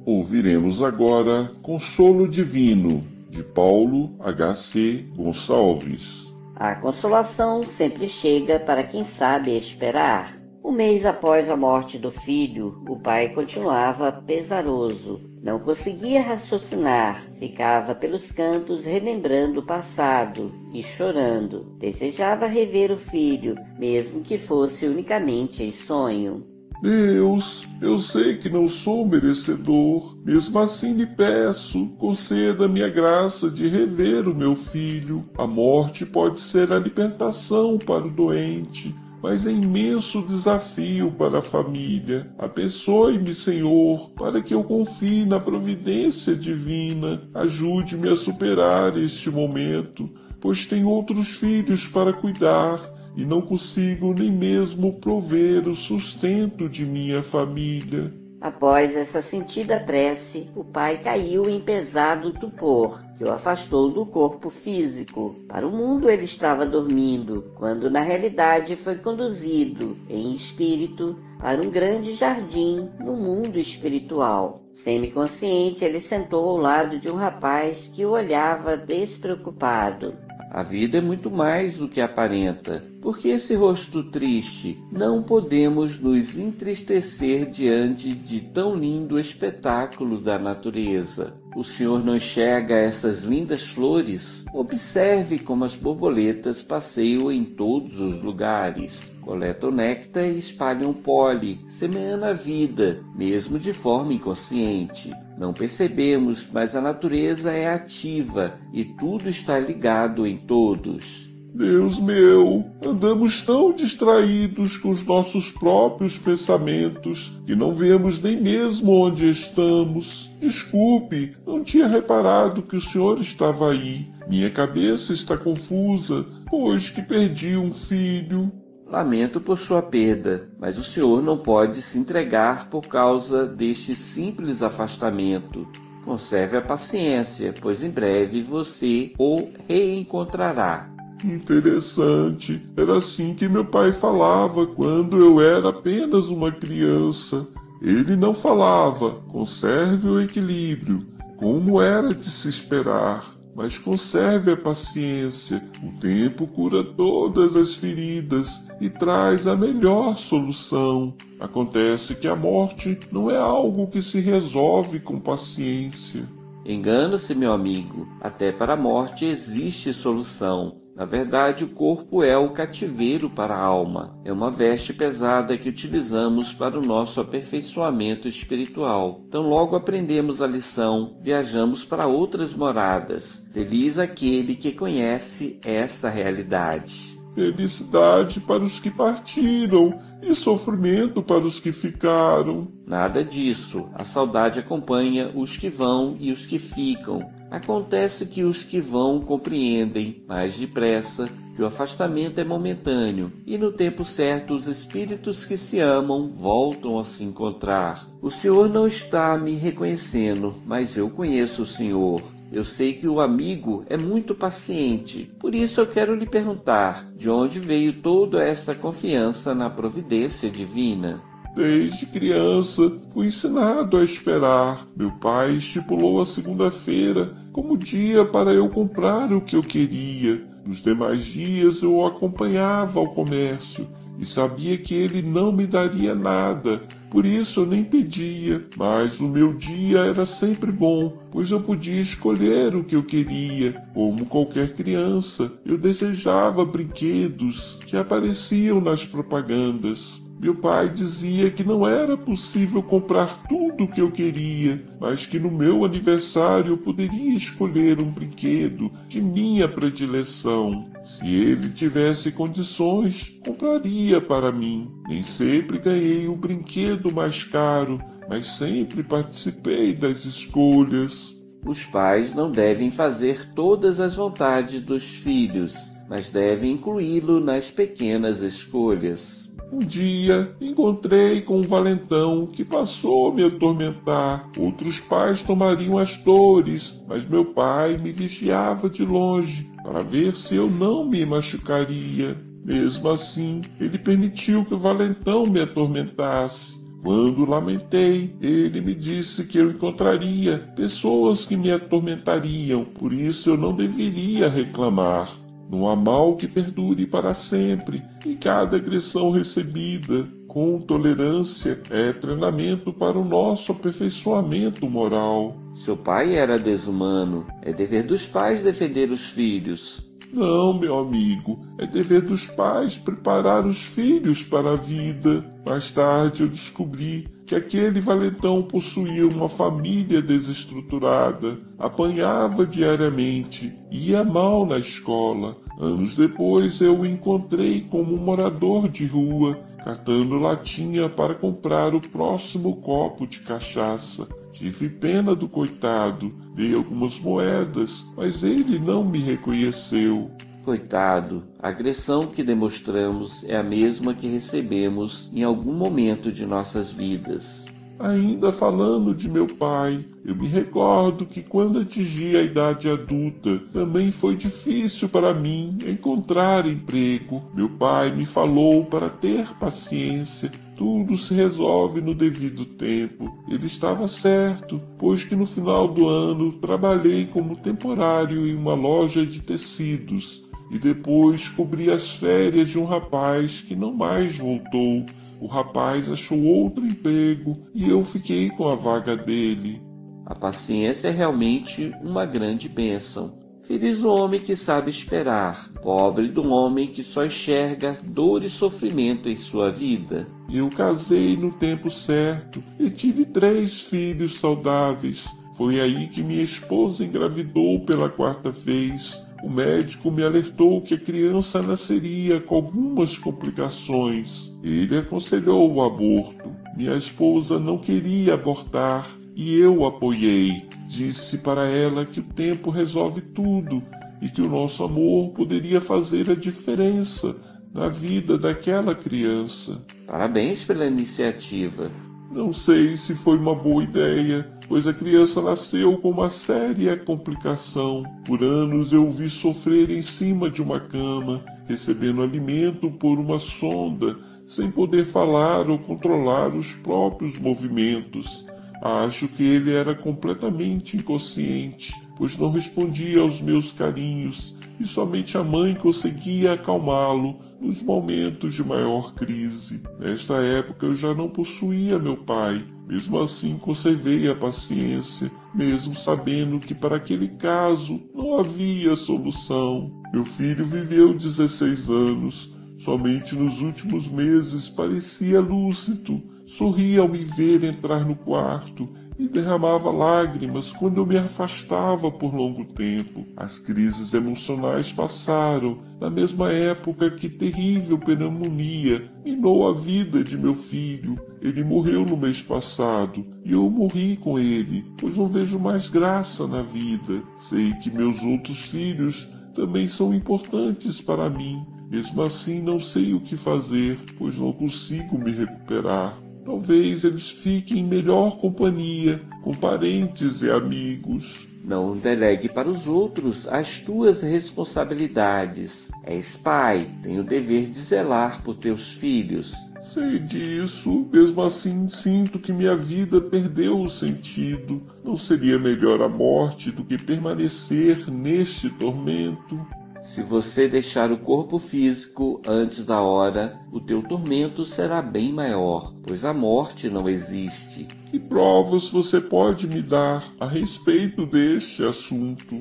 Ouviremos 0.05 0.81
agora 0.81 1.53
Consolo 1.61 2.25
Divino, 2.29 3.05
de 3.29 3.43
Paulo 3.43 4.15
H.C. 4.21 5.05
Gonçalves. 5.13 6.33
A 6.55 6.73
consolação 6.75 7.63
sempre 7.63 8.07
chega 8.07 8.61
para 8.61 8.85
quem 8.85 9.03
sabe 9.03 9.51
esperar. 9.55 10.46
Um 10.67 10.73
mês 10.73 11.05
após 11.05 11.49
a 11.49 11.55
morte 11.55 11.97
do 11.97 12.11
filho, 12.11 12.83
o 12.89 12.99
pai 12.99 13.29
continuava 13.29 14.11
pesaroso. 14.11 15.21
Não 15.41 15.59
conseguia 15.59 16.21
raciocinar, 16.21 17.21
ficava 17.39 17.95
pelos 17.95 18.33
cantos 18.33 18.83
relembrando 18.83 19.61
o 19.61 19.65
passado 19.65 20.51
e 20.73 20.83
chorando. 20.83 21.73
Desejava 21.79 22.47
rever 22.47 22.91
o 22.91 22.97
filho, 22.97 23.55
mesmo 23.79 24.19
que 24.19 24.37
fosse 24.37 24.85
unicamente 24.85 25.63
em 25.63 25.71
sonho. 25.71 26.45
Deus, 26.81 27.65
eu 27.81 27.97
sei 27.97 28.35
que 28.35 28.49
não 28.49 28.67
sou 28.67 29.07
merecedor, 29.07 30.17
mesmo 30.25 30.59
assim 30.59 30.91
lhe 30.91 31.07
peço, 31.07 31.87
conceda-me 31.97 32.83
a 32.83 32.89
graça 32.89 33.49
de 33.49 33.69
rever 33.69 34.27
o 34.27 34.35
meu 34.35 34.53
filho. 34.53 35.23
A 35.37 35.47
morte 35.47 36.05
pode 36.05 36.41
ser 36.41 36.73
a 36.73 36.77
libertação 36.77 37.77
para 37.77 38.05
o 38.05 38.11
doente, 38.11 38.93
mas 39.29 39.45
é 39.45 39.51
imenso 39.51 40.21
desafio 40.21 41.11
para 41.11 41.39
a 41.39 41.41
família. 41.41 42.33
Abençoe-me, 42.39 43.35
Senhor, 43.35 44.11
para 44.11 44.41
que 44.41 44.53
eu 44.53 44.63
confie 44.63 45.25
na 45.25 45.37
providência 45.37 46.33
divina. 46.33 47.21
Ajude-me 47.33 48.07
a 48.07 48.15
superar 48.15 48.97
este 48.97 49.29
momento, 49.29 50.09
pois 50.39 50.65
tenho 50.65 50.87
outros 50.87 51.27
filhos 51.27 51.85
para 51.89 52.13
cuidar 52.13 52.79
e 53.17 53.25
não 53.25 53.41
consigo 53.41 54.13
nem 54.17 54.31
mesmo 54.31 54.93
prover 54.93 55.67
o 55.67 55.75
sustento 55.75 56.69
de 56.69 56.85
minha 56.85 57.21
família. 57.21 58.13
Após 58.39 58.95
essa 58.95 59.19
sentida 59.19 59.79
prece, 59.79 60.49
o 60.55 60.63
pai 60.63 60.99
caiu 60.99 61.49
em 61.49 61.59
pesado 61.59 62.31
tupor, 62.31 63.03
que 63.17 63.23
o 63.23 63.31
afastou 63.31 63.89
do 63.89 64.05
corpo 64.05 64.51
físico. 64.51 65.35
Para 65.47 65.67
o 65.67 65.71
mundo 65.71 66.07
ele 66.07 66.25
estava 66.25 66.63
dormindo, 66.63 67.51
quando 67.55 67.89
na 67.89 68.01
realidade 68.01 68.75
foi 68.75 68.97
conduzido, 68.97 69.97
em 70.07 70.33
espírito, 70.33 71.17
para 71.39 71.61
um 71.61 71.69
grande 71.69 72.13
jardim 72.13 72.89
no 72.99 73.15
mundo 73.15 73.57
espiritual. 73.57 74.61
Semi-consciente, 74.71 75.83
ele 75.83 75.99
sentou 75.99 76.47
ao 76.47 76.57
lado 76.57 76.99
de 76.99 77.09
um 77.09 77.15
rapaz 77.15 77.87
que 77.87 78.05
o 78.05 78.11
olhava 78.11 78.77
despreocupado. 78.77 80.26
A 80.49 80.63
vida 80.63 80.97
é 80.97 81.01
muito 81.01 81.29
mais 81.29 81.77
do 81.77 81.87
que 81.87 81.99
aparenta. 81.99 82.83
Porque 83.01 83.29
esse 83.29 83.53
rosto 83.53 84.03
triste? 84.03 84.81
Não 84.91 85.21
podemos 85.21 85.99
nos 85.99 86.37
entristecer 86.37 87.49
diante 87.49 88.09
de 88.13 88.41
tão 88.41 88.75
lindo 88.75 89.19
espetáculo 89.19 90.19
da 90.19 90.39
natureza. 90.39 91.33
O 91.55 91.63
Senhor 91.63 92.03
não 92.03 92.15
enxerga 92.15 92.75
essas 92.75 93.23
lindas 93.23 93.67
flores? 93.67 94.45
Observe 94.53 95.39
como 95.39 95.63
as 95.63 95.75
borboletas 95.75 96.61
passeiam 96.61 97.31
em 97.31 97.43
todos 97.43 97.99
os 97.99 98.23
lugares. 98.23 99.16
Coletam 99.27 99.71
néctar 99.71 100.23
e 100.23 100.37
espalham 100.37 100.93
pólen, 100.93 101.59
semeando 101.67 102.23
a 102.23 102.31
vida, 102.31 103.03
mesmo 103.13 103.59
de 103.59 103.73
forma 103.73 104.13
inconsciente. 104.13 105.13
Não 105.37 105.51
percebemos, 105.51 106.49
mas 106.49 106.77
a 106.77 106.81
natureza 106.81 107.51
é 107.51 107.67
ativa 107.67 108.57
e 108.71 108.85
tudo 108.85 109.27
está 109.27 109.59
ligado 109.59 110.25
em 110.25 110.37
todos. 110.37 111.29
Deus 111.53 111.99
meu, 111.99 112.63
andamos 112.81 113.41
tão 113.41 113.73
distraídos 113.73 114.77
com 114.77 114.91
os 114.91 115.03
nossos 115.03 115.51
próprios 115.51 116.17
pensamentos 116.17 117.37
que 117.45 117.53
não 117.53 117.75
vemos 117.75 118.21
nem 118.21 118.39
mesmo 118.39 118.93
onde 118.93 119.29
estamos. 119.29 120.31
Desculpe, 120.39 121.35
não 121.45 121.65
tinha 121.65 121.85
reparado 121.85 122.61
que 122.61 122.77
o 122.77 122.81
senhor 122.81 123.19
estava 123.19 123.71
aí. 123.71 124.07
Minha 124.25 124.49
cabeça 124.49 125.11
está 125.11 125.37
confusa, 125.37 126.25
pois 126.49 126.89
que 126.89 127.01
perdi 127.01 127.57
um 127.57 127.73
filho. 127.73 128.49
Lamento 128.89 129.41
por 129.41 129.57
sua 129.57 129.81
perda, 129.81 130.49
mas 130.57 130.77
o 130.77 130.83
senhor 130.83 131.21
não 131.21 131.37
pode 131.37 131.81
se 131.81 131.99
entregar 131.99 132.69
por 132.69 132.87
causa 132.87 133.45
deste 133.45 133.93
simples 133.93 134.63
afastamento. 134.63 135.67
Conserve 136.05 136.55
a 136.55 136.61
paciência, 136.61 137.53
pois 137.59 137.83
em 137.83 137.89
breve 137.89 138.41
você 138.41 139.11
o 139.19 139.49
reencontrará. 139.67 140.89
Interessante. 141.21 142.65
Era 142.77 142.97
assim 142.97 143.33
que 143.33 143.49
meu 143.49 143.65
pai 143.65 143.91
falava 143.91 144.65
quando 144.65 145.17
eu 145.17 145.41
era 145.41 145.69
apenas 145.69 146.29
uma 146.29 146.49
criança. 146.49 147.45
Ele 147.81 148.15
não 148.15 148.33
falava, 148.33 149.15
conserve 149.27 150.07
o 150.07 150.21
equilíbrio, 150.21 151.05
como 151.35 151.81
era 151.81 152.13
de 152.13 152.29
se 152.31 152.47
esperar. 152.47 153.36
Mas 153.57 153.75
conserve 153.75 154.51
a 154.51 154.55
paciência. 154.55 155.67
O 155.81 155.99
tempo 155.99 156.45
cura 156.45 156.83
todas 156.83 157.55
as 157.55 157.73
feridas 157.73 158.63
e 158.79 158.87
traz 158.87 159.47
a 159.47 159.55
melhor 159.55 160.15
solução. 160.15 161.15
Acontece 161.39 162.13
que 162.13 162.27
a 162.27 162.35
morte 162.35 162.99
não 163.11 163.31
é 163.31 163.37
algo 163.37 163.87
que 163.87 163.99
se 163.99 164.19
resolve 164.19 164.99
com 164.99 165.19
paciência. 165.19 166.23
Engana-se, 166.63 167.33
meu 167.33 167.51
amigo. 167.51 168.07
Até 168.21 168.51
para 168.51 168.73
a 168.73 168.77
morte 168.77 169.25
existe 169.25 169.91
solução. 169.91 170.79
Na 170.97 171.05
verdade, 171.05 171.63
o 171.63 171.69
corpo 171.69 172.23
é 172.23 172.35
o 172.35 172.49
cativeiro 172.49 173.29
para 173.29 173.53
a 173.53 173.63
alma, 173.63 174.19
é 174.25 174.33
uma 174.33 174.49
veste 174.49 174.91
pesada 174.91 175.55
que 175.55 175.69
utilizamos 175.69 176.55
para 176.55 176.75
o 176.75 176.81
nosso 176.81 177.21
aperfeiçoamento 177.21 178.27
espiritual. 178.27 179.21
Então, 179.27 179.47
logo 179.47 179.75
aprendemos 179.75 180.41
a 180.41 180.47
lição, 180.47 181.13
viajamos 181.21 181.85
para 181.85 182.07
outras 182.07 182.55
moradas. 182.55 183.47
Feliz 183.53 183.99
aquele 183.99 184.55
que 184.55 184.71
conhece 184.71 185.59
esta 185.63 186.09
realidade. 186.09 187.15
Felicidade 187.35 188.39
para 188.39 188.63
os 188.63 188.79
que 188.79 188.89
partiram 188.89 189.99
e 190.23 190.33
sofrimento 190.33 191.21
para 191.21 191.43
os 191.43 191.59
que 191.59 191.71
ficaram. 191.71 192.67
Nada 192.87 193.23
disso. 193.23 193.87
A 193.93 194.03
saudade 194.03 194.59
acompanha 194.59 195.31
os 195.35 195.55
que 195.55 195.69
vão 195.69 196.17
e 196.19 196.31
os 196.31 196.47
que 196.47 196.57
ficam. 196.57 197.29
Acontece 197.49 198.25
que 198.25 198.43
os 198.43 198.63
que 198.63 198.79
vão 198.79 199.21
compreendem 199.21 200.23
mais 200.27 200.57
depressa 200.57 201.29
que 201.55 201.63
o 201.63 201.65
afastamento 201.65 202.39
é 202.39 202.43
momentâneo 202.43 203.31
e 203.43 203.57
no 203.57 203.71
tempo 203.71 204.05
certo 204.05 204.53
os 204.53 204.67
espíritos 204.67 205.43
que 205.43 205.57
se 205.57 205.79
amam 205.79 206.29
voltam 206.29 206.99
a 206.99 207.03
se 207.03 207.23
encontrar. 207.23 208.07
O 208.21 208.29
Senhor 208.29 208.69
não 208.69 208.85
está 208.85 209.35
me 209.37 209.53
reconhecendo, 209.53 210.53
mas 210.67 210.95
eu 210.95 211.09
conheço 211.09 211.63
o 211.63 211.65
Senhor. 211.65 212.21
Eu 212.51 212.63
sei 212.63 212.93
que 212.93 213.07
o 213.07 213.19
amigo 213.19 213.83
é 213.89 213.97
muito 213.97 214.35
paciente, 214.35 215.29
por 215.39 215.55
isso 215.55 215.81
eu 215.81 215.87
quero 215.87 216.15
lhe 216.15 216.25
perguntar 216.25 217.11
de 217.15 217.29
onde 217.29 217.59
veio 217.59 218.01
toda 218.01 218.41
essa 218.41 218.75
confiança 218.75 219.55
na 219.55 219.69
providência 219.69 220.49
divina. 220.49 221.21
Desde 221.57 222.05
criança 222.05 222.99
fui 223.11 223.25
ensinado 223.25 223.97
a 223.97 224.03
esperar. 224.03 224.85
Meu 224.95 225.09
pai 225.13 225.55
estipulou 225.55 226.21
a 226.21 226.25
segunda-feira 226.25 227.35
como 227.51 227.75
dia 227.75 228.23
para 228.23 228.53
eu 228.53 228.69
comprar 228.69 229.33
o 229.33 229.41
que 229.41 229.55
eu 229.55 229.63
queria. 229.63 230.45
Nos 230.63 230.83
demais 230.83 231.25
dias 231.25 231.81
eu 231.81 231.95
o 231.95 232.05
acompanhava 232.05 232.99
ao 232.99 233.11
comércio 233.15 233.87
e 234.19 234.25
sabia 234.25 234.77
que 234.77 234.93
ele 234.93 235.23
não 235.23 235.51
me 235.51 235.65
daria 235.65 236.13
nada, 236.13 236.83
por 237.09 237.25
isso 237.25 237.61
eu 237.61 237.65
nem 237.65 237.83
pedia. 237.83 238.63
Mas 238.77 239.19
o 239.19 239.27
meu 239.27 239.51
dia 239.51 240.01
era 240.01 240.27
sempre 240.27 240.71
bom, 240.71 241.17
pois 241.31 241.49
eu 241.49 241.59
podia 241.59 242.01
escolher 242.01 242.75
o 242.75 242.83
que 242.83 242.95
eu 242.95 243.03
queria. 243.03 243.83
Como 243.95 244.27
qualquer 244.27 244.75
criança, 244.75 245.51
eu 245.65 245.75
desejava 245.75 246.63
brinquedos 246.63 247.79
que 247.87 247.97
apareciam 247.97 248.79
nas 248.79 249.03
propagandas. 249.03 250.26
Meu 250.39 250.53
pai 250.53 250.87
dizia 250.87 251.49
que 251.49 251.63
não 251.63 251.87
era 251.87 252.15
possível 252.15 252.83
comprar 252.83 253.47
tudo 253.47 253.85
o 253.85 253.87
que 253.87 253.99
eu 253.99 254.11
queria, 254.11 254.85
mas 254.99 255.25
que 255.25 255.39
no 255.39 255.49
meu 255.49 255.83
aniversário 255.83 256.73
eu 256.73 256.77
poderia 256.77 257.33
escolher 257.33 257.99
um 257.99 258.11
brinquedo 258.11 258.91
de 259.07 259.19
minha 259.19 259.67
predileção. 259.67 260.83
Se 261.03 261.25
ele 261.25 261.71
tivesse 261.71 262.31
condições, 262.31 263.39
compraria 263.43 264.21
para 264.21 264.51
mim. 264.51 264.91
Nem 265.07 265.23
sempre 265.23 265.79
ganhei 265.79 266.27
o 266.27 266.35
brinquedo 266.35 267.11
mais 267.11 267.43
caro, 267.43 267.99
mas 268.29 268.47
sempre 268.57 269.01
participei 269.01 269.95
das 269.95 270.23
escolhas. 270.23 271.35
Os 271.65 271.83
pais 271.85 272.35
não 272.35 272.51
devem 272.51 272.91
fazer 272.91 273.53
todas 273.55 273.99
as 273.99 274.15
vontades 274.15 274.83
dos 274.83 275.03
filhos, 275.03 275.91
mas 276.07 276.29
devem 276.29 276.73
incluí-lo 276.73 277.39
nas 277.39 277.71
pequenas 277.71 278.41
escolhas. 278.41 279.46
Um 279.71 279.79
dia 279.79 280.55
encontrei 280.61 281.41
com 281.41 281.59
um 281.59 281.63
valentão 281.63 282.47
que 282.47 282.63
passou 282.63 283.29
a 283.29 283.33
me 283.33 283.43
atormentar. 283.43 284.49
Outros 284.57 284.99
pais 284.99 285.43
tomariam 285.43 285.97
as 285.97 286.15
dores, 286.17 287.03
mas 287.07 287.27
meu 287.27 287.45
pai 287.45 287.97
me 287.97 288.11
vigiava 288.11 288.89
de 288.89 289.03
longe 289.03 289.69
para 289.83 289.99
ver 289.99 290.35
se 290.35 290.55
eu 290.55 290.69
não 290.69 291.05
me 291.05 291.25
machucaria. 291.25 292.37
Mesmo 292.63 293.09
assim, 293.09 293.61
ele 293.79 293.97
permitiu 293.97 294.65
que 294.65 294.73
o 294.73 294.79
valentão 294.79 295.45
me 295.45 295.59
atormentasse. 295.59 296.77
Quando 297.03 297.49
lamentei, 297.49 298.35
ele 298.41 298.81
me 298.81 298.93
disse 298.93 299.45
que 299.45 299.57
eu 299.57 299.71
encontraria 299.71 300.59
pessoas 300.75 301.45
que 301.45 301.55
me 301.55 301.71
atormentariam, 301.71 302.83
por 302.83 303.13
isso 303.13 303.51
eu 303.51 303.57
não 303.57 303.73
deveria 303.73 304.49
reclamar. 304.49 305.46
Não 305.69 305.89
há 305.89 305.95
mal 305.95 306.35
que 306.35 306.47
perdure 306.47 307.05
para 307.05 307.33
sempre, 307.33 308.03
e 308.25 308.35
cada 308.35 308.77
agressão 308.77 309.31
recebida 309.31 310.27
com 310.47 310.79
tolerância 310.79 311.79
é 311.91 312.13
treinamento 312.13 312.93
para 312.93 313.17
o 313.17 313.25
nosso 313.25 313.71
aperfeiçoamento 313.71 314.89
moral. 314.89 315.55
Seu 315.73 315.95
pai 315.95 316.35
era 316.35 316.57
desumano. 316.57 317.45
É 317.61 317.73
dever 317.73 318.03
dos 318.03 318.25
pais 318.25 318.63
defender 318.63 319.11
os 319.11 319.29
filhos. 319.29 320.06
Não, 320.31 320.77
meu 320.77 320.99
amigo, 320.99 321.59
é 321.77 321.85
dever 321.85 322.21
dos 322.21 322.45
pais 322.47 322.97
preparar 322.97 323.65
os 323.65 323.81
filhos 323.81 324.43
para 324.43 324.73
a 324.73 324.75
vida. 324.75 325.45
Mais 325.65 325.91
tarde 325.91 326.43
eu 326.43 326.49
descobri 326.49 327.27
que 327.45 327.55
aquele 327.55 328.01
valentão 328.01 328.61
possuía 328.61 329.25
uma 329.25 329.47
família 329.47 330.21
desestruturada, 330.21 331.57
apanhava 331.79 332.65
diariamente, 332.65 333.73
ia 333.89 334.23
mal 334.23 334.65
na 334.65 334.77
escola. 334.77 335.55
Anos 335.79 336.15
depois 336.15 336.81
eu 336.81 336.99
o 336.99 337.05
encontrei 337.05 337.81
como 337.89 338.13
um 338.13 338.17
morador 338.17 338.89
de 338.89 339.05
rua, 339.05 339.57
catando 339.87 340.37
latinha 340.37 341.07
para 341.07 341.33
comprar 341.33 341.95
o 341.95 342.01
próximo 342.01 342.75
copo 342.81 343.25
de 343.25 343.39
cachaça. 343.39 344.27
Tive 344.51 344.89
pena 344.89 345.33
do 345.33 345.47
coitado, 345.47 346.29
dei 346.53 346.75
algumas 346.75 347.17
moedas, 347.17 348.05
mas 348.17 348.43
ele 348.43 348.79
não 348.79 349.01
me 349.05 349.19
reconheceu. 349.19 350.29
Coitado, 350.65 351.47
a 351.57 351.69
agressão 351.69 352.27
que 352.27 352.43
demonstramos 352.43 353.45
é 353.45 353.55
a 353.55 353.63
mesma 353.63 354.13
que 354.13 354.27
recebemos 354.27 355.31
em 355.33 355.43
algum 355.43 355.71
momento 355.71 356.33
de 356.33 356.45
nossas 356.45 356.91
vidas. 356.91 357.66
Ainda 357.99 358.51
falando 358.51 359.15
de 359.15 359.27
meu 359.27 359.47
pai, 359.47 360.05
eu 360.23 360.35
me 360.35 360.47
recordo 360.47 361.25
que 361.25 361.41
quando 361.41 361.79
atingi 361.79 362.37
a 362.37 362.43
idade 362.43 362.87
adulta, 362.87 363.57
também 363.73 364.11
foi 364.11 364.35
difícil 364.35 365.09
para 365.09 365.33
mim 365.33 365.79
encontrar 365.83 366.67
emprego. 366.67 367.43
Meu 367.55 367.67
pai 367.69 368.15
me 368.15 368.23
falou 368.23 368.85
para 368.85 369.09
ter 369.09 369.47
paciência, 369.55 370.51
tudo 370.75 371.17
se 371.17 371.33
resolve 371.33 371.99
no 371.99 372.13
devido 372.13 372.65
tempo. 372.65 373.35
Ele 373.49 373.65
estava 373.65 374.07
certo, 374.07 374.79
pois 374.99 375.23
que 375.23 375.35
no 375.35 375.47
final 375.47 375.87
do 375.87 376.07
ano 376.07 376.51
trabalhei 376.53 377.25
como 377.25 377.55
temporário 377.55 378.47
em 378.47 378.55
uma 378.55 378.75
loja 378.75 379.25
de 379.25 379.41
tecidos 379.41 380.47
e 380.69 380.77
depois 380.77 381.49
cobri 381.49 381.89
as 381.89 382.11
férias 382.11 382.69
de 382.69 382.77
um 382.77 382.85
rapaz 382.85 383.61
que 383.61 383.75
não 383.75 383.91
mais 383.91 384.37
voltou. 384.37 385.03
O 385.39 385.47
rapaz 385.47 386.11
achou 386.11 386.41
outro 386.43 386.85
emprego 386.85 387.57
e 387.73 387.89
eu 387.89 388.03
fiquei 388.03 388.49
com 388.49 388.67
a 388.67 388.75
vaga 388.75 389.15
dele. 389.15 389.81
A 390.25 390.35
paciência 390.35 391.07
é 391.07 391.11
realmente 391.11 391.93
uma 392.01 392.25
grande 392.25 392.67
bênção. 392.67 393.37
Feliz 393.63 394.01
o 394.03 394.09
homem 394.09 394.39
que 394.39 394.55
sabe 394.55 394.89
esperar, 394.89 395.69
pobre 395.81 396.29
do 396.29 396.47
homem 396.49 396.87
que 396.87 397.03
só 397.03 397.25
enxerga 397.25 397.97
dor 398.01 398.43
e 398.43 398.49
sofrimento 398.49 399.27
em 399.27 399.35
sua 399.35 399.69
vida. 399.69 400.27
Eu 400.49 400.69
casei 400.69 401.35
no 401.35 401.51
tempo 401.51 401.89
certo 401.89 402.63
e 402.79 402.89
tive 402.89 403.25
três 403.25 403.81
filhos 403.81 404.39
saudáveis. 404.39 405.25
Foi 405.57 405.81
aí 405.81 406.07
que 406.07 406.23
minha 406.23 406.43
esposa 406.43 407.03
engravidou 407.03 407.81
pela 407.81 408.07
quarta 408.07 408.51
vez. 408.51 409.21
O 409.43 409.49
médico 409.49 410.09
me 410.09 410.23
alertou 410.23 410.81
que 410.81 410.95
a 410.95 410.99
criança 410.99 411.61
nasceria 411.61 412.41
com 412.41 412.55
algumas 412.55 413.17
complicações. 413.17 414.51
Ele 414.63 414.97
aconselhou 414.97 415.71
o 415.71 415.83
aborto. 415.83 416.49
Minha 416.75 416.95
esposa 416.95 417.59
não 417.59 417.77
queria 417.77 418.33
abortar 418.33 419.07
e 419.35 419.55
eu 419.55 419.85
apoiei. 419.85 420.65
Disse 420.87 421.37
para 421.39 421.67
ela 421.67 422.05
que 422.05 422.19
o 422.19 422.23
tempo 422.23 422.71
resolve 422.71 423.21
tudo 423.21 423.83
e 424.21 424.29
que 424.29 424.41
o 424.41 424.49
nosso 424.49 424.83
amor 424.83 425.31
poderia 425.33 425.79
fazer 425.79 426.31
a 426.31 426.35
diferença 426.35 427.35
na 427.73 427.87
vida 427.87 428.37
daquela 428.37 428.95
criança. 428.95 429.85
Parabéns 430.07 430.63
pela 430.63 430.85
iniciativa. 430.85 431.91
Não 432.29 432.51
sei 432.51 432.97
se 432.97 433.15
foi 433.15 433.37
uma 433.37 433.55
boa 433.55 433.83
ideia, 433.83 434.49
pois 434.67 434.85
a 434.85 434.93
criança 434.93 435.41
nasceu 435.41 435.97
com 435.97 436.09
uma 436.11 436.29
séria 436.29 436.97
complicação. 436.97 438.03
Por 438.25 438.43
anos 438.43 438.91
eu 438.91 439.09
vi 439.09 439.29
sofrer 439.29 439.89
em 439.89 440.01
cima 440.01 440.49
de 440.49 440.61
uma 440.61 440.79
cama, 440.79 441.43
recebendo 441.67 442.21
alimento 442.21 442.91
por 442.91 443.17
uma 443.17 443.39
sonda, 443.39 444.17
sem 444.45 444.69
poder 444.69 445.05
falar 445.05 445.69
ou 445.69 445.79
controlar 445.79 446.53
os 446.53 446.73
próprios 446.75 447.39
movimentos. 447.39 448.45
Acho 448.81 449.27
que 449.29 449.43
ele 449.43 449.73
era 449.73 449.95
completamente 449.95 450.97
inconsciente, 450.97 451.93
pois 452.17 452.37
não 452.37 452.51
respondia 452.51 453.21
aos 453.21 453.41
meus 453.41 453.71
carinhos 453.71 454.55
e 454.79 454.85
somente 454.85 455.37
a 455.37 455.43
mãe 455.43 455.73
conseguia 455.75 456.53
acalmá-lo 456.53 457.46
nos 457.59 457.81
momentos 457.81 458.53
de 458.53 458.63
maior 458.63 459.13
crise. 459.13 459.81
Nesta 459.99 460.35
época 460.35 460.85
eu 460.85 460.95
já 460.95 461.13
não 461.13 461.29
possuía 461.29 461.99
meu 461.99 462.17
pai, 462.17 462.65
mesmo 462.87 463.19
assim 463.19 463.57
conservei 463.57 464.29
a 464.29 464.35
paciência, 464.35 465.31
mesmo 465.53 465.95
sabendo 465.95 466.59
que 466.59 466.73
para 466.73 466.97
aquele 466.97 467.29
caso 467.29 468.01
não 468.13 468.39
havia 468.39 468.95
solução. 468.95 469.91
Meu 470.13 470.23
filho 470.23 470.65
viveu 470.65 471.13
16 471.13 471.89
anos, 471.89 472.55
somente 472.77 473.35
nos 473.35 473.61
últimos 473.61 474.07
meses 474.07 474.69
parecia 474.69 475.41
lúcido, 475.41 476.21
sorria 476.45 477.01
ao 477.01 477.09
me 477.09 477.25
ver 477.25 477.63
entrar 477.63 478.05
no 478.05 478.15
quarto 478.15 478.87
e 479.19 479.27
derramava 479.27 479.89
lágrimas 479.89 480.71
quando 480.71 480.97
eu 480.97 481.05
me 481.05 481.17
afastava 481.17 482.11
por 482.11 482.33
longo 482.33 482.65
tempo. 482.65 483.25
As 483.35 483.59
crises 483.59 484.13
emocionais 484.13 484.91
passaram 484.91 485.79
na 485.99 486.09
mesma 486.09 486.51
época 486.51 487.09
que 487.11 487.27
terrível 487.27 487.97
pneumonia 487.97 489.11
minou 489.25 489.67
a 489.67 489.73
vida 489.73 490.23
de 490.23 490.37
meu 490.37 490.53
filho. 490.53 491.19
Ele 491.41 491.63
morreu 491.63 492.05
no 492.05 492.17
mês 492.17 492.41
passado 492.41 493.25
e 493.43 493.53
eu 493.53 493.69
morri 493.69 494.17
com 494.17 494.37
ele, 494.37 494.85
pois 494.99 495.17
não 495.17 495.27
vejo 495.27 495.57
mais 495.57 495.89
graça 495.89 496.47
na 496.47 496.61
vida. 496.61 497.21
Sei 497.39 497.73
que 497.73 497.89
meus 497.89 498.21
outros 498.23 498.65
filhos 498.65 499.27
também 499.55 499.87
são 499.87 500.13
importantes 500.13 501.01
para 501.01 501.29
mim. 501.29 501.65
Mesmo 501.89 502.21
assim, 502.21 502.61
não 502.61 502.79
sei 502.79 503.13
o 503.13 503.21
que 503.21 503.37
fazer, 503.37 503.97
pois 504.17 504.37
não 504.37 504.51
consigo 504.51 505.17
me 505.17 505.31
recuperar. 505.31 506.26
Talvez 506.47 507.03
eles 507.03 507.29
fiquem 507.29 507.79
em 507.79 507.83
melhor 507.83 508.37
companhia 508.37 509.21
com 509.43 509.53
parentes 509.53 510.41
e 510.41 510.49
amigos. 510.49 511.45
Não 511.61 511.97
delegue 511.97 512.47
para 512.47 512.69
os 512.69 512.87
outros 512.87 513.45
as 513.45 513.81
tuas 513.81 514.21
responsabilidades. 514.21 515.91
És 516.05 516.37
pai, 516.37 516.89
tem 517.03 517.19
o 517.19 517.23
dever 517.25 517.67
de 517.67 517.77
zelar 517.77 518.41
por 518.43 518.55
teus 518.55 518.93
filhos. 518.93 519.53
Sei 519.93 520.19
disso, 520.19 521.09
mesmo 521.11 521.41
assim 521.41 521.85
sinto 521.89 522.39
que 522.39 522.53
minha 522.53 522.77
vida 522.77 523.19
perdeu 523.19 523.81
o 523.81 523.89
sentido. 523.89 524.81
Não 525.03 525.17
seria 525.17 525.59
melhor 525.59 526.01
a 526.01 526.07
morte 526.07 526.71
do 526.71 526.85
que 526.85 526.97
permanecer 526.97 528.09
neste 528.09 528.69
tormento? 528.69 529.59
Se 530.07 530.23
você 530.23 530.69
deixar 530.69 531.11
o 531.11 531.17
corpo 531.17 531.59
físico 531.59 532.41
antes 532.47 532.85
da 532.85 533.01
hora, 533.01 533.59
o 533.69 533.81
teu 533.81 534.01
tormento 534.01 534.63
será 534.63 535.01
bem 535.01 535.33
maior, 535.33 535.93
pois 536.01 536.23
a 536.23 536.33
morte 536.33 536.89
não 536.89 537.09
existe. 537.09 537.89
Que 538.09 538.17
provas 538.17 538.87
você 538.87 539.19
pode 539.19 539.67
me 539.67 539.81
dar 539.81 540.33
a 540.39 540.47
respeito 540.47 541.25
deste 541.25 541.83
assunto? 541.83 542.55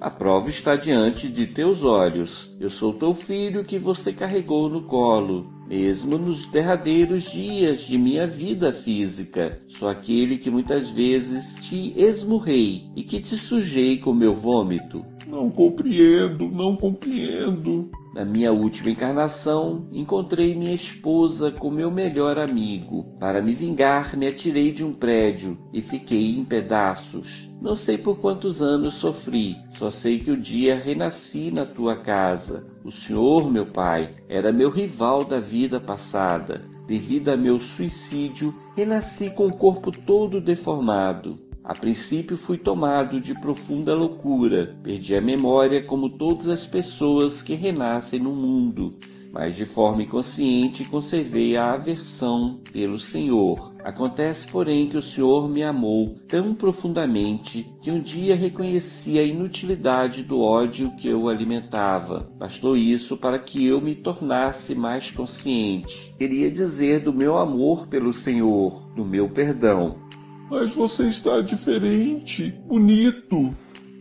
A 0.00 0.10
prova 0.10 0.50
está 0.50 0.74
diante 0.74 1.30
de 1.30 1.46
teus 1.46 1.84
olhos. 1.84 2.56
Eu 2.58 2.68
sou 2.68 2.92
teu 2.92 3.14
filho 3.14 3.64
que 3.64 3.78
você 3.78 4.12
carregou 4.12 4.68
no 4.68 4.82
colo. 4.82 5.52
Mesmo 5.68 6.18
nos 6.18 6.46
derradeiros 6.46 7.30
dias 7.30 7.82
de 7.82 7.96
minha 7.96 8.26
vida 8.26 8.72
física, 8.72 9.62
sou 9.68 9.88
aquele 9.88 10.36
que 10.36 10.50
muitas 10.50 10.90
vezes 10.90 11.64
te 11.64 11.94
esmurrei 11.96 12.90
e 12.96 13.04
que 13.04 13.20
te 13.20 13.36
sujei 13.36 13.98
com 13.98 14.12
meu 14.12 14.34
vômito. 14.34 15.06
Não 15.28 15.50
compreendo, 15.50 16.48
não 16.48 16.74
compreendo. 16.74 17.90
Na 18.14 18.24
minha 18.24 18.50
última 18.50 18.88
encarnação, 18.88 19.86
encontrei 19.92 20.54
minha 20.54 20.72
esposa 20.72 21.50
com 21.50 21.70
meu 21.70 21.90
melhor 21.90 22.38
amigo. 22.38 23.14
Para 23.20 23.42
me 23.42 23.52
vingar, 23.52 24.16
me 24.16 24.26
atirei 24.26 24.72
de 24.72 24.82
um 24.82 24.94
prédio 24.94 25.58
e 25.70 25.82
fiquei 25.82 26.38
em 26.38 26.46
pedaços. 26.46 27.50
Não 27.60 27.74
sei 27.74 27.98
por 27.98 28.18
quantos 28.20 28.62
anos 28.62 28.94
sofri, 28.94 29.54
só 29.74 29.90
sei 29.90 30.18
que 30.18 30.30
o 30.30 30.40
dia 30.40 30.74
renasci 30.74 31.50
na 31.50 31.66
tua 31.66 31.94
casa. 31.94 32.66
O 32.82 32.90
senhor, 32.90 33.50
meu 33.50 33.66
pai, 33.66 34.14
era 34.30 34.50
meu 34.50 34.70
rival 34.70 35.26
da 35.26 35.38
vida 35.38 35.78
passada. 35.78 36.64
Devido 36.86 37.28
a 37.28 37.36
meu 37.36 37.60
suicídio, 37.60 38.54
renasci 38.74 39.28
com 39.28 39.46
o 39.46 39.54
corpo 39.54 39.92
todo 39.92 40.40
deformado. 40.40 41.47
A 41.68 41.74
princípio 41.74 42.38
fui 42.38 42.56
tomado 42.56 43.20
de 43.20 43.38
profunda 43.38 43.94
loucura, 43.94 44.74
perdi 44.82 45.14
a 45.14 45.20
memória 45.20 45.82
como 45.82 46.08
todas 46.08 46.48
as 46.48 46.66
pessoas 46.66 47.42
que 47.42 47.54
renascem 47.54 48.18
no 48.18 48.34
mundo, 48.34 48.94
mas 49.30 49.54
de 49.54 49.66
forma 49.66 50.02
inconsciente 50.02 50.86
conservei 50.86 51.58
a 51.58 51.74
aversão 51.74 52.58
pelo 52.72 52.98
Senhor. 52.98 53.74
Acontece, 53.84 54.48
porém, 54.48 54.88
que 54.88 54.96
o 54.96 55.02
Senhor 55.02 55.46
me 55.46 55.62
amou 55.62 56.16
tão 56.26 56.54
profundamente 56.54 57.70
que 57.82 57.90
um 57.90 58.00
dia 58.00 58.34
reconheci 58.34 59.18
a 59.18 59.22
inutilidade 59.22 60.22
do 60.22 60.40
ódio 60.40 60.96
que 60.96 61.06
eu 61.06 61.28
alimentava. 61.28 62.32
Bastou 62.38 62.78
isso 62.78 63.14
para 63.18 63.38
que 63.38 63.66
eu 63.66 63.78
me 63.78 63.94
tornasse 63.94 64.74
mais 64.74 65.10
consciente. 65.10 66.14
Queria 66.18 66.50
dizer 66.50 67.00
do 67.00 67.12
meu 67.12 67.36
amor 67.36 67.86
pelo 67.88 68.10
Senhor, 68.10 68.88
do 68.96 69.04
meu 69.04 69.28
perdão. 69.28 70.08
Mas 70.50 70.72
você 70.72 71.08
está 71.08 71.40
diferente, 71.40 72.50
bonito. 72.66 73.54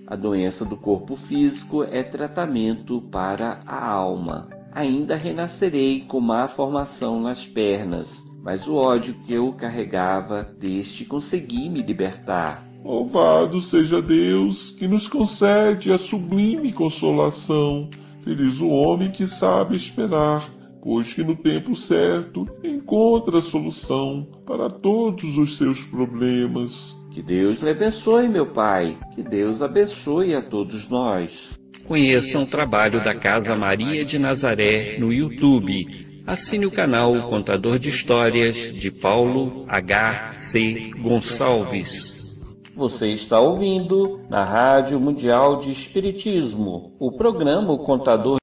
A 0.06 0.16
doença 0.16 0.64
do 0.64 0.78
corpo 0.78 1.18
físico 1.18 1.84
é 1.84 2.02
tratamento 2.02 3.02
para 3.02 3.62
a 3.66 3.86
alma. 3.86 4.48
Ainda 4.72 5.18
renascerei 5.18 6.02
com 6.02 6.22
má 6.22 6.48
formação 6.48 7.20
nas 7.20 7.45
pernas, 7.45 8.24
mas 8.41 8.66
o 8.66 8.76
ódio 8.76 9.16
que 9.26 9.34
eu 9.34 9.52
carregava 9.52 10.43
deste 10.43 11.04
consegui 11.04 11.68
me 11.70 11.82
libertar. 11.82 12.66
Louvado 12.86 13.60
seja 13.60 14.02
Deus 14.02 14.72
que 14.72 14.88
nos 14.88 15.08
concede 15.08 15.91
a 15.91 15.98
sublime 15.98 16.72
consolação. 16.72 17.89
Feliz 18.22 18.62
o 18.62 18.70
homem 18.70 19.12
que 19.12 19.28
sabe 19.28 19.76
esperar, 19.76 20.50
pois 20.82 21.13
que 21.13 21.23
no 21.23 21.36
tempo 21.36 21.75
certo 21.75 22.47
encontra 22.63 23.39
a 23.39 23.41
solução 23.41 24.28
para 24.45 24.69
todos 24.69 25.38
os 25.38 25.57
seus 25.57 25.84
problemas. 25.84 26.95
Que 27.11 27.21
Deus 27.21 27.61
lhe 27.61 27.69
abençoe, 27.69 28.28
meu 28.28 28.45
Pai. 28.45 28.97
Que 29.15 29.23
Deus 29.23 29.61
abençoe 29.61 30.36
a 30.36 30.41
todos 30.41 30.89
nós. 30.89 31.57
Conheçam 31.88 32.41
o 32.41 32.49
trabalho 32.49 33.03
da 33.03 33.15
Casa 33.15 33.55
Maria 33.55 34.03
de 34.03 34.19
Nazaré 34.19 34.97
no 34.99 35.11
YouTube 35.11 36.07
assine 36.28 36.65
o 36.65 36.71
canal 36.71 37.15
Contador 37.30 37.80
de 37.80 37.88
Histórias 37.88 38.73
de 38.73 38.91
Paulo 38.91 39.63
H.C. 39.65 40.91
Gonçalves. 40.99 42.36
Você 42.75 43.13
está 43.13 43.39
ouvindo 43.39 44.19
na 44.30 44.43
Rádio 44.43 44.99
Mundial 44.99 45.55
de 45.55 45.71
Espiritismo, 45.71 46.93
o 46.99 47.13
programa 47.13 47.71
O 47.71 47.80
Contador 47.80 48.38